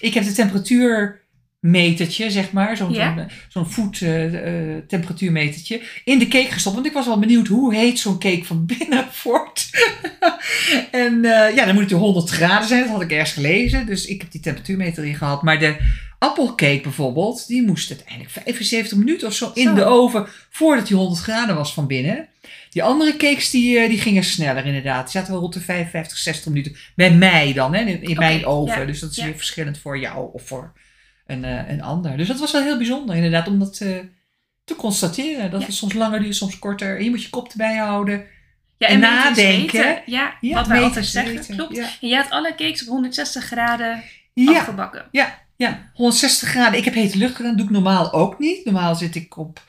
[0.00, 0.32] Ik heb de
[1.72, 3.08] temperatuurmetertje, zeg maar, zo'n Ja.
[3.14, 6.74] zo'n, eh, zo'n voet eh, eh, temperatuurmetertje, in de cake gestopt.
[6.74, 9.70] Want ik was wel benieuwd hoe heet zo'n cake van binnen wordt.
[10.90, 11.22] en
[11.54, 13.86] ja, dan moet het 100 graden zijn, dat had ik ergens gelezen.
[13.86, 15.42] Dus ik heb die temperatuurmeter erin gehad.
[15.42, 15.76] Maar de
[16.18, 19.74] appelcake bijvoorbeeld, die moest uiteindelijk 75 minuten of zo in Zo.
[19.74, 22.28] de oven voordat die 100 graden was van binnen.
[22.70, 25.02] Die andere cakes die, die gingen sneller inderdaad.
[25.02, 26.76] Die zaten wel rond de 55, 60 minuten.
[26.94, 28.78] Bij mij dan, hè, in, in mijn oven.
[28.80, 29.24] ja, Dus dat is ja.
[29.24, 30.72] weer verschillend voor jou of voor
[31.26, 32.16] een, eh, een ander.
[32.16, 33.88] Dus dat was wel heel bijzonder inderdaad om dat eh,
[34.64, 35.50] te constateren.
[35.50, 35.66] Dat Ja.
[35.66, 36.96] het soms langer duurt, soms korter.
[36.98, 38.24] En je moet je kop erbij houden.
[38.78, 39.80] Ja, En nadenken.
[39.80, 40.02] weten.
[40.06, 41.56] Ja, Ja, wat wij altijd zeggen, weten.
[41.56, 41.76] klopt.
[41.76, 41.82] Ja.
[42.00, 44.02] En jij had alle cakes op 160 graden
[44.34, 45.04] Ja, afgebakken.
[45.56, 46.78] ja, 160 graden.
[46.78, 47.50] Ik heb hete lucht gedaan.
[47.50, 48.64] Dat doe ik normaal ook niet.
[48.64, 49.60] Normaal zit ik op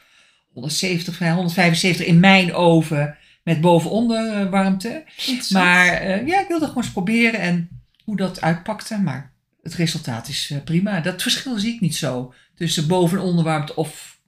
[0.53, 5.03] 170, 175 in mijn oven met boven-onder eh, warmte.
[5.49, 7.69] Maar eh, ja, ik wilde gewoon eens proberen en
[8.03, 8.97] hoe dat uitpakte.
[8.97, 9.33] Maar
[9.67, 10.99] het resultaat is eh, prima.
[10.99, 12.33] Dat verschil zie ik niet zo.
[12.55, 14.19] Tussen boven- en onderwarmte of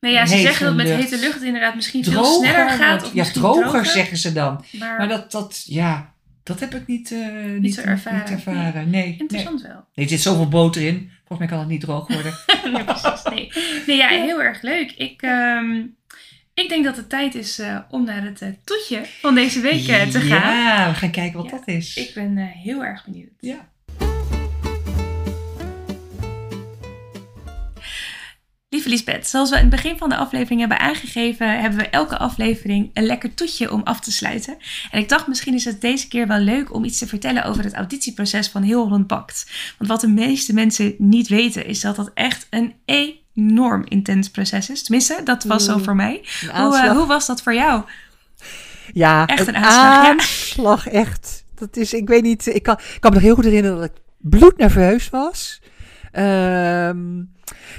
[0.00, 2.48] nee, ja, ze zeggen dat met hete lucht het inderdaad misschien veel droger.
[2.48, 3.02] sneller gaat.
[3.04, 4.64] Of ja, droger, zeggen ze dan.
[4.72, 8.18] Maar, Maar dat, dat, ja, dat heb ik niet, eh, niet, zo ervaren.
[8.18, 8.90] Niet ervaren.
[8.90, 9.16] Nee, nee.
[9.18, 9.84] interessant wel.
[9.94, 11.10] Nee, er zit zoveel boter in.
[11.26, 12.34] Volgens mij kan het niet droog worden.
[12.72, 13.22] nee, precies.
[13.30, 13.52] Nee.
[13.86, 14.92] nee, ja, heel erg leuk.
[14.92, 15.80] Ik, ehm,
[16.54, 20.20] ik denk dat het tijd is eh, om naar het toetje van deze week te
[20.20, 20.56] gaan.
[20.56, 21.96] Ja, we gaan kijken wat Ja, dat is.
[21.96, 23.30] Ik ben heel erg benieuwd.
[23.40, 23.72] Ja.
[28.74, 32.18] Lieve Lisbeth, zoals we in het begin van de aflevering hebben aangegeven, hebben we elke
[32.18, 34.56] aflevering een lekker toetje om af te sluiten.
[34.90, 37.64] En ik dacht, misschien is het deze keer wel leuk om iets te vertellen over
[37.64, 39.50] het auditieproces van Heel Holland Bakt.
[39.78, 44.70] Want wat de meeste mensen niet weten, is dat dat echt een enorm intens proces
[44.70, 44.82] is.
[44.82, 46.24] Tenminste, dat was zo Oeh, voor mij.
[46.52, 47.82] Hoe, eh, hoe was dat voor jou?
[48.92, 50.10] ja, echt een aanslag, ja.
[50.10, 51.44] aanslag, echt.
[51.54, 53.90] Dat is, ik weet niet, ik kan, ik kan me nog heel goed herinneren dat
[53.90, 55.60] ik bloednerveus was.
[56.12, 57.22] Ehm,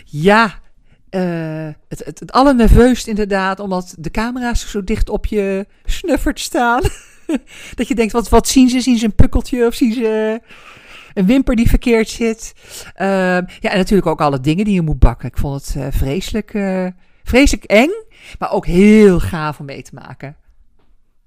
[0.05, 0.63] ja,
[1.15, 6.81] eh, het, het, het allernerveust inderdaad, omdat de camera's zo dicht op je snuffert staan.
[7.75, 8.79] dat je denkt, wat, wat zien ze?
[8.79, 10.41] Zien ze een pukkeltje of zien ze
[11.13, 12.53] een wimper die verkeerd zit?
[12.93, 15.27] Ehm, ja, en natuurlijk ook alle dingen die je moet bakken.
[15.27, 16.87] Ik vond het eh, vreselijk, eh,
[17.23, 17.91] vreselijk eng,
[18.39, 20.35] maar ook heel gaaf om mee te maken.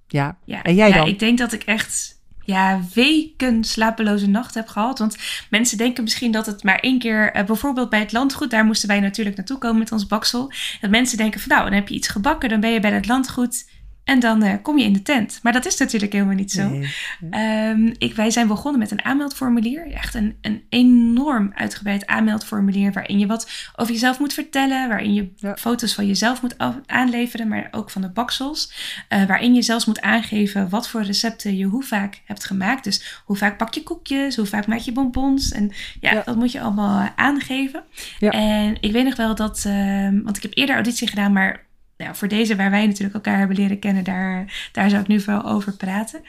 [0.06, 1.08] Ja, Ja, En jij ja, dan?
[1.08, 2.17] ik denk dat ik echt
[2.48, 4.98] ja, weken slapeloze nacht heb gehad.
[4.98, 5.16] Want
[5.50, 8.88] mensen denken misschien dat het maar één keer, eh, bijvoorbeeld bij het landgoed, daar moesten
[8.88, 10.52] wij natuurlijk naartoe komen met ons baksel.
[10.80, 13.06] Dat mensen denken van nou, dan heb je iets gebakken, dan ben je bij het
[13.06, 13.68] landgoed.
[14.08, 15.40] En dan uh, kom je in de tent.
[15.42, 16.68] Maar dat is natuurlijk helemaal niet zo.
[16.68, 17.70] Nee.
[17.70, 19.92] Um, ik, wij zijn begonnen met een aanmeldformulier.
[19.92, 22.92] Echt een, een enorm uitgebreid aanmeldformulier.
[22.92, 24.88] Waarin je wat over jezelf moet vertellen.
[24.88, 25.56] Waarin je ja.
[25.56, 27.48] foto's van jezelf moet aanleveren.
[27.48, 28.72] Maar ook van de baksels.
[29.08, 32.84] Uh, waarin je zelfs moet aangeven wat voor recepten je hoe vaak hebt gemaakt.
[32.84, 34.36] Dus hoe vaak pak je koekjes.
[34.36, 35.52] Hoe vaak maak je bonbons.
[35.52, 36.22] En ja, ja.
[36.24, 37.82] dat moet je allemaal aangeven.
[38.18, 38.30] Ja.
[38.30, 39.64] En ik weet nog wel dat...
[39.66, 41.32] Uh, want ik heb eerder auditie gedaan.
[41.32, 41.66] Maar
[41.98, 45.20] nou, voor deze waar wij natuurlijk elkaar hebben leren kennen, daar, daar zou ik nu
[45.20, 46.22] vooral over praten.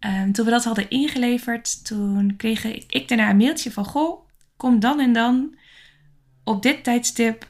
[0.00, 4.26] Um, toen we dat hadden ingeleverd, toen kreeg ik, ik daarna een mailtje van: Goh,
[4.56, 5.54] kom dan en dan
[6.44, 7.48] op dit tijdstip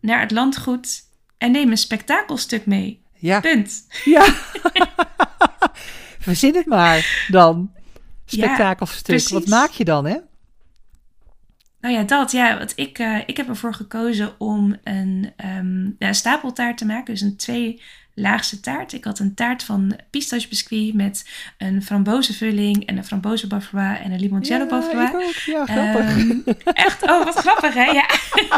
[0.00, 1.02] naar het landgoed
[1.38, 3.02] en neem een spektakelstuk mee.
[3.14, 3.40] Ja.
[3.40, 3.86] Punt.
[4.04, 4.26] Ja.
[6.18, 7.72] Verzin het maar dan.
[8.24, 9.18] Spektakelstuk.
[9.18, 10.16] Ja, Wat maak je dan, hè?
[11.80, 12.32] Nou ja, dat.
[12.32, 17.12] Ja, want ik, uh, ik heb ervoor gekozen om een um, ja, stapeltaart te maken.
[17.14, 17.80] Dus een twee
[18.14, 18.92] laagste taart.
[18.92, 24.66] Ik had een taart van pistachebiscuit met een frambozenvulling en een frambozenbavarois en een limoncello
[24.66, 25.44] bavarois.
[25.44, 26.16] Ja, ja, grappig.
[26.16, 27.02] Um, echt?
[27.02, 27.84] Oh, wat grappig, hè?
[27.84, 28.06] Ja.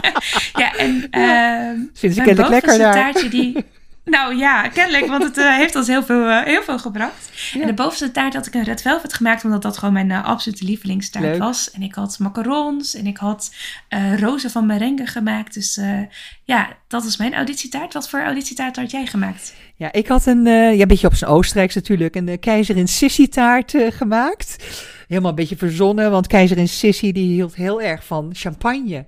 [0.63, 1.73] ja, en ja.
[1.73, 2.95] Uh, Vind ik lekker daar.
[2.95, 3.57] taartje die...
[4.05, 7.31] Nou ja, kennelijk, want het uh, heeft ons heel veel, uh, heel veel gebracht.
[7.53, 7.61] Ja.
[7.61, 10.25] En de bovenste taart had ik een red velvet gemaakt, omdat dat gewoon mijn uh,
[10.25, 11.39] absolute lievelingstaart Leuk.
[11.39, 11.71] was.
[11.71, 13.55] En ik had macarons en ik had
[14.17, 15.55] rozen van merengue gemaakt.
[15.55, 15.81] Dus
[16.45, 17.93] ja, dat is mijn auditietaart.
[17.93, 19.55] Wat voor auditietaart had jij gemaakt?
[19.77, 23.75] Ja, ik had een, ja, een beetje op zijn Oostenrijks natuurlijk, een keizerin Sissy taart
[23.89, 24.57] gemaakt.
[25.09, 29.07] Helemaal een beetje verzonnen, want keizerin Sissy die hield heel erg van champagne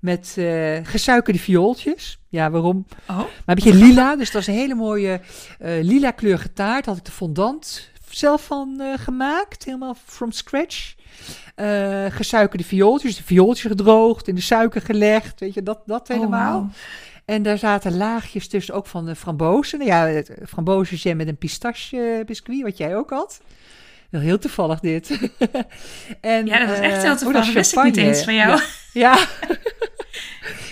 [0.00, 2.18] met uh, gesuikerde viooltjes.
[2.28, 2.86] Ja, waarom?
[3.08, 3.16] Oh.
[3.16, 5.20] Maar een beetje lila, dus dat was een hele mooie
[5.62, 6.86] uh, lila kleurige taart.
[6.86, 10.94] Had ik de fondant zelf van uh, gemaakt, helemaal from scratch.
[12.08, 16.56] gesuikerde viooltjes, de viooltjes gedroogd, in de suiker gelegd, weet je, dat, dat helemaal.
[16.56, 16.72] Oh, wow.
[17.24, 19.84] En daar zaten laagjes tussen ook van de frambozen.
[19.84, 23.40] Ja, frambozenjam met een pistache biscuit, wat jij ook had.
[24.10, 25.10] Heel toevallig dit.
[26.20, 27.44] en, ja, dat is echt heel toevallig.
[27.44, 28.50] Dat wist ik niet eens van jou.
[28.50, 28.62] Ja.
[29.16, 29.26] ja.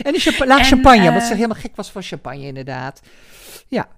[0.03, 3.01] en champa laag en, champagne, wat ze helemaal gek was van champagne inderdaad.
[3.69, 3.89] Ja.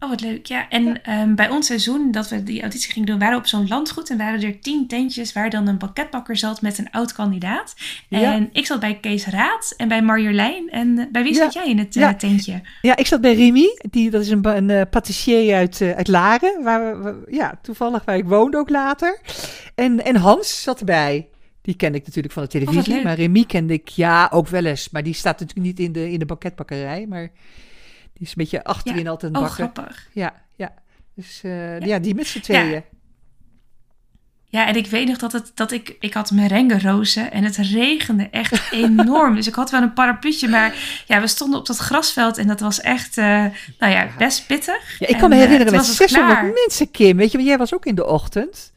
[0.00, 0.46] Oh, wat leuk.
[0.46, 1.22] Ja, en ja.
[1.22, 4.10] Um, bij ons seizoen dat we die auditie gingen doen, waren we op zo'n landgoed
[4.10, 7.74] en waren er tien tentjes waar dan een pakketbakker zat met een oud kandidaat.
[8.08, 10.70] En ik zat bij Kees Raad en bij Marjolein.
[10.70, 12.60] En bij wie zat jij in het uh, tentje?
[12.82, 13.78] Ja, ik zat bij Remy.
[13.90, 18.04] Die, dat is een, een uh, patissier uit, uh, uit Laren, waar we, ja, toevallig
[18.04, 19.20] waar ik woonde ook later.
[19.74, 21.28] En, en Hans zat erbij.
[21.62, 24.64] Die kende ik natuurlijk van de televisie, oh, maar Remy kende ik ja ook wel
[24.64, 24.90] eens.
[24.90, 27.30] Maar die staat natuurlijk niet in de, in de banketbakkerij, maar...
[28.16, 29.10] Die is een beetje achterin ja.
[29.10, 29.70] altijd oh, bakken.
[29.72, 30.08] grappig.
[30.12, 30.74] Ja, ja.
[31.14, 31.86] Dus uh, ja.
[31.86, 31.98] ja.
[31.98, 32.82] die met z'n tweeën.
[34.44, 34.66] Ja.
[34.66, 38.28] en ik weet nog dat, het, dat ik, ik had merengue rozen en het regende
[38.30, 39.34] echt enorm.
[39.34, 40.74] dus ik had wel een parapluutje, maar
[41.06, 43.24] ja, we stonden op dat grasveld en dat was echt, uh,
[43.78, 44.98] nou ja, best pittig.
[44.98, 47.16] Ja, ik kan en, me herinneren uh, met 600 mensen, Kim.
[47.16, 48.72] Weet je, want jij was ook in de ochtend.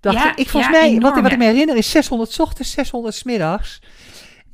[0.00, 2.32] Dacht ja, ik, ik volgens ja, mij, enorm, wat, wat ik me herinner is 600
[2.32, 3.80] 's ochtends, 600 's middags.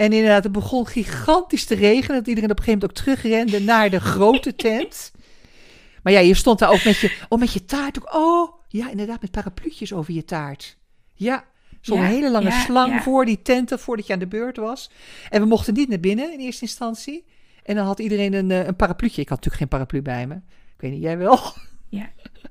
[0.00, 2.16] En inderdaad, het begon gigantisch te regenen.
[2.16, 5.10] Dat iedereen op een gegeven moment ook terugrende naar de grote tent.
[6.02, 7.98] Maar ja, je stond daar ook met je, oh, met je taart.
[7.98, 10.76] Ook, oh, ja, inderdaad, met parapluutjes over je taart.
[11.14, 11.44] Ja,
[11.80, 13.02] zo'n Ja, hele lange ja, slang ja.
[13.02, 14.90] voor die tenten, voordat je aan de beurt was.
[15.30, 17.24] En we mochten niet naar binnen in eerste instantie.
[17.62, 19.20] En dan had iedereen een, eh, een parapluutje.
[19.20, 20.34] Ik had natuurlijk geen paraplu bij me.
[20.74, 21.38] Ik weet niet, jij wel?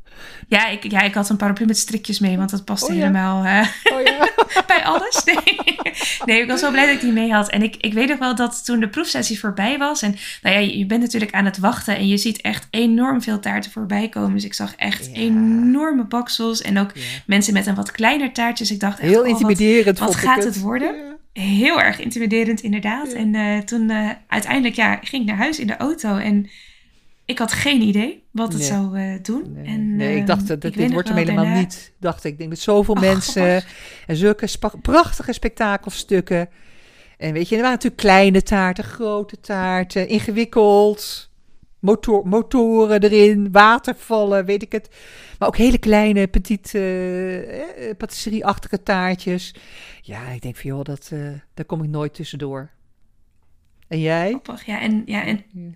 [0.47, 2.95] Ja, ik, ja, ik had een paraplu met strikjes mee, want dat past Oh ja.
[2.95, 4.30] helemaal Oh ja.
[4.67, 5.23] bij alles.
[5.25, 5.78] Nee.
[6.25, 7.49] nee, ik was wel blij dat ik die mee had.
[7.49, 10.02] En ik, ik weet nog wel dat toen de proefsessie voorbij was.
[10.02, 13.39] En nou ja, je bent natuurlijk aan het wachten en je ziet echt enorm veel
[13.39, 14.34] taarten voorbij komen.
[14.34, 16.91] Dus ik zag echt enorme baksels en ook
[17.25, 18.63] mensen met een wat kleiner taartje.
[18.63, 21.17] Dus ik dacht echt, Heel oh, wat- intimiderend wat ik gaat het worden?
[21.34, 23.12] Heel erg intimiderend, inderdaad.
[23.12, 26.49] En eh, toen eh, uiteindelijk ja, ging ik naar huis in de auto en
[27.30, 28.68] ik had geen idee wat het Nee.
[28.68, 29.52] zou eh, doen.
[29.54, 31.94] Nee, en, nee, ik ehm, dacht, dat, weet dit wordt hem helemaal daarna- niet.
[32.00, 33.63] Dacht ik, ik denk met zoveel Oh, mensen
[34.08, 36.50] en zulke spa- prachtige spektakelstukken.
[37.18, 41.28] En weet je, er waren natuurlijk kleine taarten, grote taarten, ingewikkeld.
[41.80, 44.89] Motor, motoren erin, watervallen, weet ik het.
[45.39, 49.56] Maar ook hele kleine, petit, eh, eh, patisserie-achtige taartjes.
[50.02, 51.20] Ja, ik denk van, joh, dat, eh,
[51.54, 52.70] daar kom ik nooit tussendoor.
[53.88, 54.30] En jij?
[54.30, 54.82] Grappig, ja.
[54.82, 55.70] En, ja, en ja,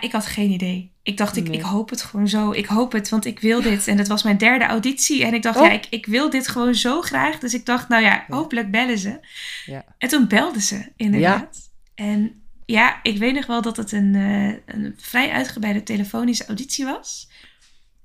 [0.00, 0.92] ik had geen idee.
[1.02, 1.58] Ik dacht, ik, Nee.
[1.58, 2.50] ik hoop het gewoon zo.
[2.52, 3.88] Ik hoop het, want ik wil dit.
[3.88, 5.24] En het was mijn derde auditie.
[5.24, 5.64] En ik dacht, Oh.
[5.66, 7.38] ja, ik, ik wil dit gewoon zo graag.
[7.38, 8.24] Dus ik dacht, nou ja, Ja.
[8.28, 9.20] hopelijk bellen ze.
[9.66, 9.84] Ja.
[9.98, 11.70] En toen belden ze, inderdaad.
[11.94, 16.84] En ja, ik weet nog wel dat het een, eh, een vrij uitgebreide telefonische auditie
[16.84, 17.28] was.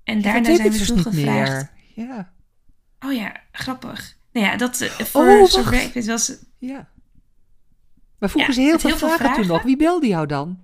[0.03, 1.67] En daarna Dat zijn we dus niet gevraagd.
[1.95, 2.05] meer.
[2.07, 2.31] Ja.
[3.05, 4.17] Oh ja, grappig.
[4.33, 6.33] Nou ja, dat uh, voor Oh, zover ik weet was...
[6.57, 6.87] Ja.
[8.19, 9.53] Maar vroegen Ja, ze heel veel, heel veel vragen, toen vragen.
[9.53, 9.63] nog.
[9.63, 10.59] Wie belde jou dan?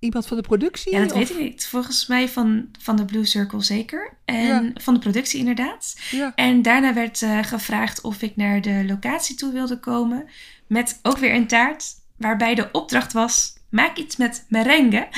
[0.00, 0.92] Iemand van de productie?
[0.92, 1.66] Ja, dat of- weet ik niet.
[1.66, 4.12] Volgens mij van, van de Blue Circle zeker.
[4.24, 4.70] En Ja.
[4.74, 5.96] van de productie inderdaad.
[6.10, 6.32] Ja.
[6.34, 10.28] En daarna werd eh, gevraagd of ik naar de locatie toe wilde komen.
[10.66, 11.84] Met ook weer een taart.
[12.16, 15.08] Waarbij de opdracht was, maak iets met merengue.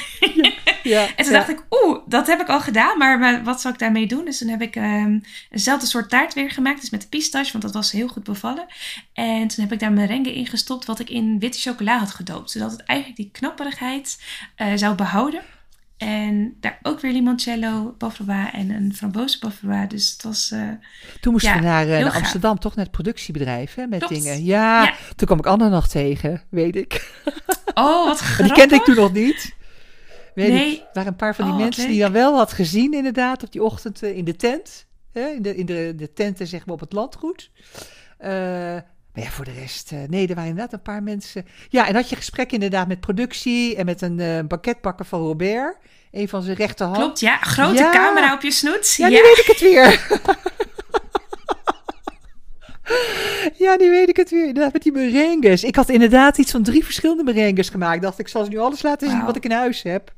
[0.83, 1.07] Ja.
[1.17, 4.07] En toen dacht ik, oeh, dat heb ik al gedaan, maar, wat zal ik daarmee
[4.07, 4.25] doen?
[4.25, 5.19] Dus toen heb ik ehm,
[5.51, 8.67] eenzelfde soort taart weer gemaakt, dus met pistache, want dat was heel goed bevallen.
[9.12, 12.51] En toen heb ik daar merengue in gestopt, wat ik in witte chocola had gedoopt.
[12.51, 14.23] Zodat het eigenlijk die knapperigheid
[14.57, 15.41] eh, zou behouden.
[15.97, 19.88] En daar ook weer limoncello, bavarois en een frambozen bavarois.
[19.88, 20.51] Dus het was...
[20.51, 20.69] eh,
[21.21, 22.15] Toen moesten Ja, we naar, eh, gaaf.
[22.15, 24.15] Amsterdam, toch naar het productiebedrijf hè, met Klopt.
[24.23, 24.45] dingen.
[24.45, 24.95] Ja, Ja.
[25.17, 26.93] toen kwam ik Anne nog tegen, weet ik.
[27.75, 28.47] Oh, wat grappig.
[28.47, 29.55] die kende ik toen nog niet.
[30.35, 30.79] Weet Nee.
[30.79, 33.53] Er waren een paar van die Oh, mensen die dan wel had gezien inderdaad op
[33.53, 34.87] die ochtend eh, in de tent.
[35.13, 37.51] Hè, in de, in de, de tenten zeg maar op het landgoed.
[38.19, 38.31] Eh,
[39.13, 41.47] maar ja, voor de rest, eh, nee, er waren inderdaad een paar mensen.
[41.69, 45.77] Ja, en had je gesprek inderdaad met productie en met een eh banketbakker van Robert.
[46.11, 46.99] Een van zijn rechterhand.
[46.99, 47.37] Klopt, ja.
[47.39, 47.91] Grote Ja.
[47.91, 48.95] camera op je snoet.
[48.95, 50.07] Ja, nu weet ik het weer.
[53.64, 54.47] ja, nu weet ik het weer.
[54.47, 55.64] Inderdaad, met die merengues.
[55.64, 58.03] Ik had inderdaad iets van drie verschillende merengues gemaakt.
[58.03, 60.12] Dacht ik, zal ze nu alles laten zien wat ik in huis heb.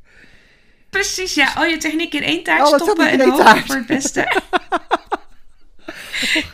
[0.90, 1.53] Precies, ja.
[1.55, 4.29] Al je techniek in één taart Alle stoppen en hopen voor het beste.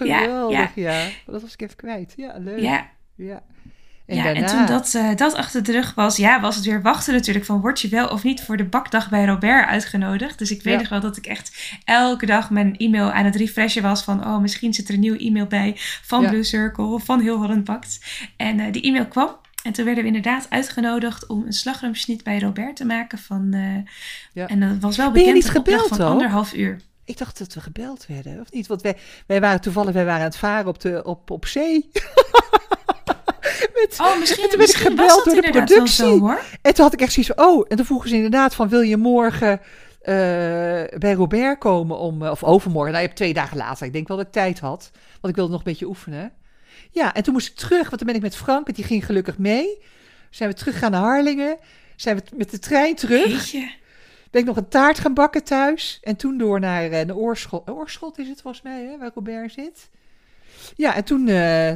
[0.05, 0.69] Ja, Geweldig, ja.
[0.75, 1.09] ja.
[1.27, 2.13] Dat was ik even kwijt.
[2.17, 2.61] Ja, leuk.
[2.61, 2.91] Ja.
[3.15, 3.43] Ja,
[4.15, 7.15] Ja, en toen dat, eh, dat achter de rug was, ja, was het weer wachten
[7.15, 10.39] natuurlijk van word je wel of niet voor de bakdag bij Robert uitgenodigd.
[10.39, 10.81] Dus ik weet Ja.
[10.81, 14.39] nog wel dat ik echt elke dag mijn e-mail aan het refreshen was van oh,
[14.39, 16.29] misschien zit er een nieuwe e-mail bij van Ja.
[16.29, 17.99] Blue Circle, van Heel Holland Bakt.
[18.37, 19.37] En eh, die e-mail kwam.
[19.63, 23.55] En toen werden we inderdaad uitgenodigd om een slagroomsniet bij Robert te maken van...
[24.33, 24.47] Ja.
[24.47, 26.13] En dat was wel Ben je bekend niet gebeld van ook?
[26.13, 26.81] anderhalf uur.
[27.05, 28.67] Ik dacht dat we gebeld werden, of niet?
[28.67, 28.97] Want wij,
[29.27, 31.91] wij waren toevallig wij waren aan het varen op, de, op, op zee.
[34.01, 36.05] Oh, misschien, En toen werd ik gebeld door de productie.
[36.05, 36.41] zo hoor.
[36.63, 38.81] En toen had ik echt zoiets van, oh, en toen vroegen ze inderdaad van, wil
[38.81, 39.61] je morgen
[40.01, 40.15] eh,
[40.99, 44.09] bij Robert komen om, eh, of overmorgen, nou je hebt twee dagen later, ik denk
[44.09, 46.33] wel dat ik tijd had, want ik wilde nog een beetje oefenen.
[46.91, 49.07] Ja, en toen moest ik terug, want toen ben ik met Frank, want die ging
[49.07, 49.79] gelukkig mee.
[50.31, 51.57] Zijn we teruggegaan naar Harlingen,
[51.97, 53.71] zijn we met de trein terug, Jeetje.
[54.31, 58.19] ben ik nog een taart gaan bakken thuis en toen door naar een Oorschot, Oorschot
[58.19, 59.89] is het volgens mij, hè, waar Robert zit.
[60.77, 61.73] Ja, en toen, eh,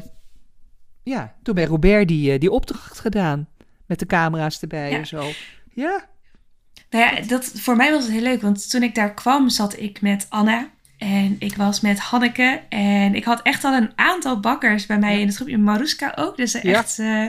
[1.04, 3.48] ja, toen bij Robert die, eh, die opdracht gedaan,
[3.86, 4.96] met de camera's erbij Ja.
[4.98, 5.30] en zo.
[5.72, 6.06] Ja.
[6.90, 9.78] Nou ja, dat, voor mij was het heel leuk, want toen ik daar kwam zat
[9.78, 14.40] ik met Anna en ik was met Hanneke en ik had echt al een aantal
[14.40, 15.20] bakkers bij mij Ja.
[15.20, 16.36] in het groepje, Maruska ook.
[16.36, 16.60] Dus Ja.
[16.62, 17.20] echt, eh,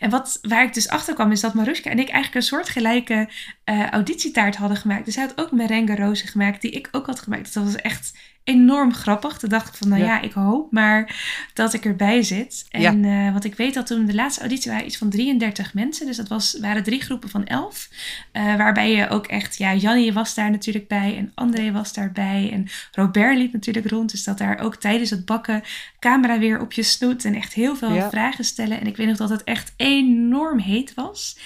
[0.00, 3.28] en wat, waar ik dus achter kwam is dat Maruska en ik eigenlijk een soortgelijke
[3.64, 5.04] eh auditietaart hadden gemaakt.
[5.04, 7.44] Dus hij had ook merengue rozen gemaakt die ik ook had gemaakt.
[7.44, 9.38] Dus dat was echt enorm grappig.
[9.38, 10.06] Toen dacht ik van, nou Ja.
[10.06, 12.66] ja, ik hoop maar dat ik erbij zit.
[12.70, 16.06] En eh, want ik weet dat toen de laatste auditie waren iets van 33 mensen.
[16.06, 17.88] Dus dat was, waren drie groepen van 11.
[18.32, 22.50] Eh, waarbij je ook echt, ja, Jannie was daar natuurlijk bij en André was daarbij.
[22.52, 24.10] En Robert liep natuurlijk rond.
[24.10, 25.62] Dus dat daar ook tijdens het bakken
[25.98, 28.10] camera weer op je snoet en echt heel veel Ja.
[28.10, 28.80] vragen stellen.
[28.80, 31.38] En ik weet nog dat het echt enorm heet was.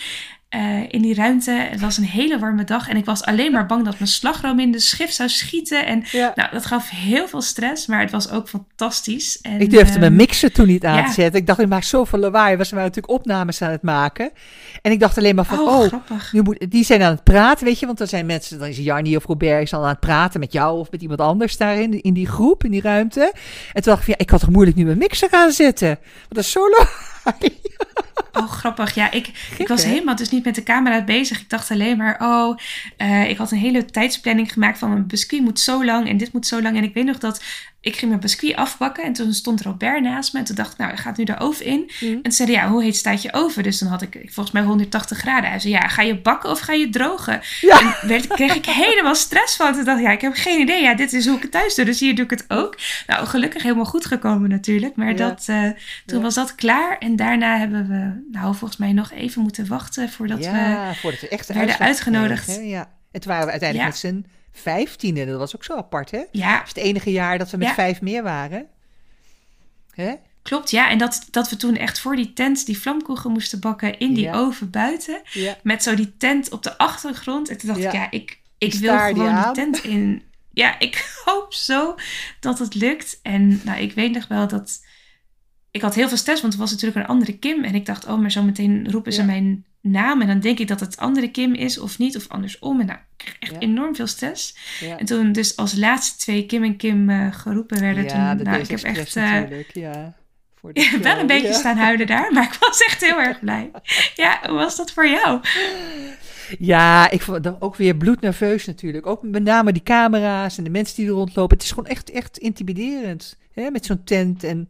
[0.48, 1.50] Eh, in die ruimte.
[1.50, 4.60] Het was een hele warme dag en ik was alleen maar bang dat mijn slagroom
[4.60, 5.86] in de schif zou schieten.
[5.86, 6.32] En ja.
[6.34, 9.40] nou, dat gaf heel veel stress, maar het was ook fantastisch.
[9.40, 11.06] En, ik durfde ehm, mijn mixer toen niet aan ja.
[11.06, 11.40] te zetten.
[11.40, 12.56] Ik dacht, ik maak zoveel lawaai.
[12.56, 14.30] We waren natuurlijk opnames aan het maken.
[14.82, 15.92] En ik dacht alleen maar van, Oh, oh,
[16.32, 17.86] nu moet, die zijn aan het praten, weet je.
[17.86, 20.52] Want er zijn mensen, dan is Jarnie of Robert is al aan het praten met
[20.52, 23.32] jou of met iemand anders daarin, in die groep, in die ruimte.
[23.72, 25.88] En toen dacht ik, ja, ik had toch moeilijk nu mijn mixer gaan zetten.
[25.88, 27.58] Want dat is zo lawaai.
[28.32, 28.94] Oh, grappig.
[28.94, 29.88] Ja, ik, ik was hè?
[29.88, 31.40] helemaal dus niet met de camera bezig.
[31.40, 32.58] Ik dacht alleen maar, oh,
[32.96, 36.32] eh, ik had een hele tijdsplanning gemaakt van mijn biscuit moet zo lang en dit
[36.32, 36.76] moet zo lang.
[36.76, 37.42] En ik weet nog dat
[37.80, 40.38] ik ging mijn biscuit afbakken en toen stond Robert naast me.
[40.38, 41.90] En toen dacht ik, nou, gaat nu de oven in.
[42.00, 42.12] Mhm.
[42.12, 43.62] En toen zei hij, ja, hoe heet staat je oven?
[43.62, 45.50] Dus dan had ik volgens mij 180 graden.
[45.50, 47.40] Hij zei, ja, ga je bakken of ga je drogen?
[47.60, 47.80] Ja.
[47.80, 49.72] En werd, kreeg ik helemaal stress van.
[49.74, 50.82] Toen dacht ik, ja, ik heb geen idee.
[50.82, 52.78] Ja, dit is hoe ik het thuis doe, dus hier doe ik het ook.
[53.06, 54.96] Nou, gelukkig helemaal goed gekomen natuurlijk.
[54.96, 55.14] Maar Ja.
[55.14, 55.62] dat, eh,
[56.06, 56.22] toen Ja.
[56.22, 56.98] was dat klaar.
[56.98, 60.44] En daarna hebben we, nou, volgens mij nog even moeten wachten voordat we...
[60.44, 62.44] ja, voordat we echt de werden uitgenodigd.
[62.44, 62.90] kregen, Ja.
[63.10, 64.10] En toen waren we uiteindelijk Ja.
[64.10, 64.26] met z'n
[64.60, 65.26] vijftiende.
[65.26, 66.22] Dat was ook zo apart, hè?
[66.32, 67.74] Ja, Dat is het enige jaar dat we met Ja.
[67.74, 68.66] vijf meer waren.
[69.94, 70.14] Hè?
[70.42, 70.70] klopt.
[70.70, 74.14] Ja, en dat, dat we toen echt voor die tent die vlamkoegen moesten bakken in
[74.14, 74.34] die Ja.
[74.38, 75.20] oven buiten.
[75.32, 75.56] Ja.
[75.62, 77.48] Met zo die tent op de achtergrond.
[77.48, 77.88] En toen dacht Ja.
[77.88, 79.52] ik, ja, ik, ik Die wil gewoon die aan.
[79.54, 80.22] tent in.
[80.52, 81.94] Ja, ik hoop zo
[82.40, 83.18] dat het lukt.
[83.22, 84.84] En nou, ik weet nog wel dat...
[85.70, 87.64] Ik had heel veel stress, want er was natuurlijk een andere Kim.
[87.64, 89.26] En ik dacht, oh, maar zo meteen roepen ze Ja.
[89.26, 92.80] mijn naam en dan denk ik dat het andere Kim is of niet, of andersom.
[92.80, 93.58] En nou, ik kreeg echt Ja.
[93.58, 94.56] enorm veel stress.
[94.80, 98.36] Ja, En toen dus als laatste twee Kim en Kim eh, geroepen werden, ja toen,
[98.38, 99.14] dat nou, ik heb echt...
[99.14, 100.16] natuurlijk, ja.
[100.60, 103.70] Voor de wel een beetje staan huilen daar, maar ik was echt heel erg blij.
[104.14, 105.40] Ja, hoe was dat voor jou?
[106.58, 109.06] Ja, ik vond dat ook weer bloednerveus natuurlijk.
[109.06, 111.56] Ook met name die camera's en de mensen die er rondlopen.
[111.56, 113.36] Het is gewoon echt, echt intimiderend.
[113.52, 113.70] Hè?
[113.70, 114.68] Met zo'n tent en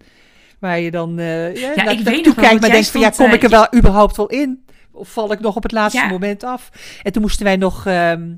[0.59, 3.33] waar je dan eh ja, ik weet wel, kijkt, maar denkt van ja, kom eh,
[3.33, 4.65] ik er wel überhaupt wel in?
[4.93, 6.09] Of val ik nog op het laatste Ja.
[6.09, 6.71] moment af?
[7.03, 8.29] En toen moesten wij nog, ehm,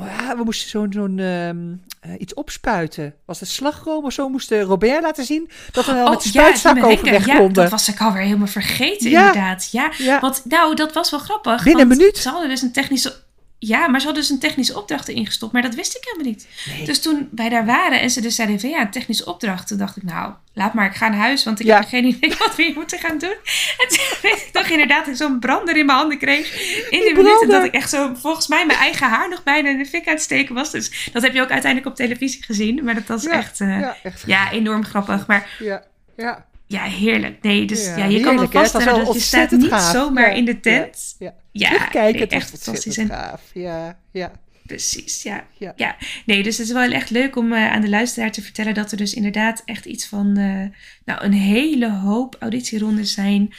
[0.00, 1.56] ja, we moesten zo'n zo'n ehm,
[2.00, 3.14] eh, iets opspuiten.
[3.24, 4.28] Was het slagroom of zo?
[4.28, 7.00] Moesten Robert laten zien dat we wel met de Oh, ja, spuitzak met hekken.
[7.02, 7.54] overweg Ja, konden.
[7.62, 9.26] dat was ik alweer helemaal vergeten Ja.
[9.26, 9.68] inderdaad.
[9.72, 10.20] Ja, Ja.
[10.20, 11.62] Want nou, dat was wel grappig.
[11.64, 12.16] Binnen een minuut.
[12.18, 13.24] Ze hadden dus een technische.
[13.58, 16.26] Ja, maar ze hadden dus een technische opdracht erin gestopt, maar dat wist ik helemaal
[16.32, 16.48] niet.
[16.68, 16.84] Nee.
[16.84, 19.78] Dus toen wij daar waren en ze dus zeiden van ja, een technische opdracht, toen
[19.78, 21.78] dacht ik nou, laat maar, ik ga naar huis, want ik Ja.
[21.78, 23.34] heb geen idee wat we hier moeten gaan doen.
[23.82, 26.52] En toen weet ik toch inderdaad dat ik zo'n brander in mijn handen kreeg
[26.90, 29.68] in die, Die minuten dat ik echt zo, volgens mij mijn eigen haar nog bijna
[29.68, 30.70] in de fik aan het steken was.
[30.70, 33.68] Dus dat heb je ook uiteindelijk op televisie gezien, maar dat was Ja, echt, eh,
[33.80, 33.96] ja.
[34.26, 34.52] ja, echt.
[34.52, 35.26] enorm grappig.
[35.26, 35.82] Maar Ja,
[36.16, 36.46] ja.
[36.66, 37.42] Ja, heerlijk.
[37.42, 39.92] Nee, dus Ja, ja, je kan wel vaststellen dat je staat niet gaaf.
[39.92, 41.14] zomaar Ja, in de tent.
[41.18, 41.34] Ja.
[41.52, 42.96] Ja, nee, het was echt fantastisch.
[42.96, 43.42] En, gaaf.
[43.54, 44.32] Ja, ja,
[44.66, 45.46] precies, ja.
[45.76, 45.96] ja.
[46.26, 48.90] Nee, dus het is wel echt leuk om eh, aan de luisteraar te vertellen dat
[48.90, 53.54] er dus inderdaad echt iets van, eh, nou, een hele hoop auditierondes zijn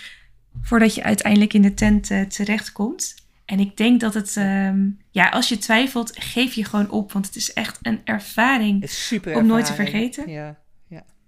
[0.61, 3.15] voordat je uiteindelijk in de tent eh, terechtkomt.
[3.45, 7.25] En ik denk dat het, ehm, ja, als je twijfelt, geef je gewoon op, want
[7.25, 8.81] het is echt een ervaring.
[8.81, 10.29] Het is super Om nooit te vergeten.
[10.29, 10.57] Ja.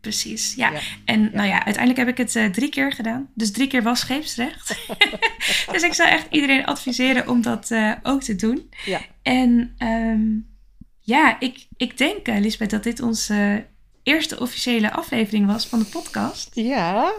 [0.02, 0.72] Precies, ja.
[0.72, 0.80] Ja.
[1.06, 1.30] En Ja.
[1.34, 3.30] nou ja, uiteindelijk heb ik het eh, drie keer gedaan.
[3.34, 4.76] Dus drie keer was scheepsrecht.
[5.72, 8.70] dus ik zou echt iedereen adviseren om dat eh, ook te doen.
[8.86, 9.02] Ja.
[9.22, 10.28] En ehm,
[11.00, 13.66] ja, ik, ik denk, eh, Lisbeth, dat dit onze
[14.04, 16.50] eerste officiële aflevering was van de podcast.
[16.54, 17.14] Ja.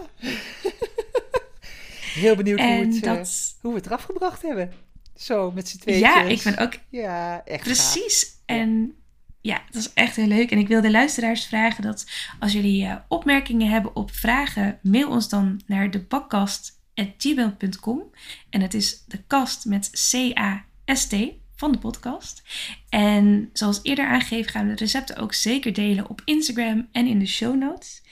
[2.15, 4.73] Heel benieuwd hoe, het, dat, hoe we het eraf gebracht hebben.
[5.17, 5.99] Zo, met z'n tweeën.
[5.99, 7.93] ja, ik ben ook Ja, echt gaaf.
[7.93, 8.27] Precies.
[8.47, 8.95] En
[9.41, 10.51] ja, dat is echt heel leuk.
[10.51, 12.07] En ik wil de luisteraars vragen dat
[12.39, 18.03] als jullie eh, opmerkingen hebben op vragen, mail ons dan naar debakast.gmail.com.
[18.51, 21.17] En het is de kast met C-A-S-T
[21.55, 22.43] van de podcast.
[22.89, 27.19] En zoals eerder aangegeven gaan we de recepten ook zeker delen op Instagram en in
[27.19, 28.03] de show notes.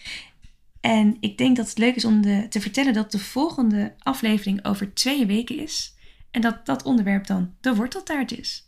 [0.81, 4.95] En ik denk dat het leuk is om te vertellen dat de volgende aflevering over
[4.95, 5.97] twee weken is.
[6.31, 8.65] En dat dat onderwerp dan de worteltaart is.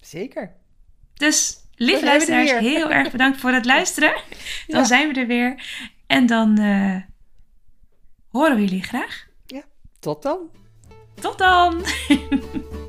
[0.00, 0.56] Zeker.
[1.18, 4.12] Dus, lieve er luisteraars, heel erg bedankt voor het luisteren.
[4.66, 4.84] Dan Ja.
[4.86, 5.62] zijn we er weer.
[6.06, 6.96] En dan eh,
[8.28, 9.26] horen we jullie graag.
[10.00, 10.38] Tot dan.
[11.20, 11.84] Tot dan!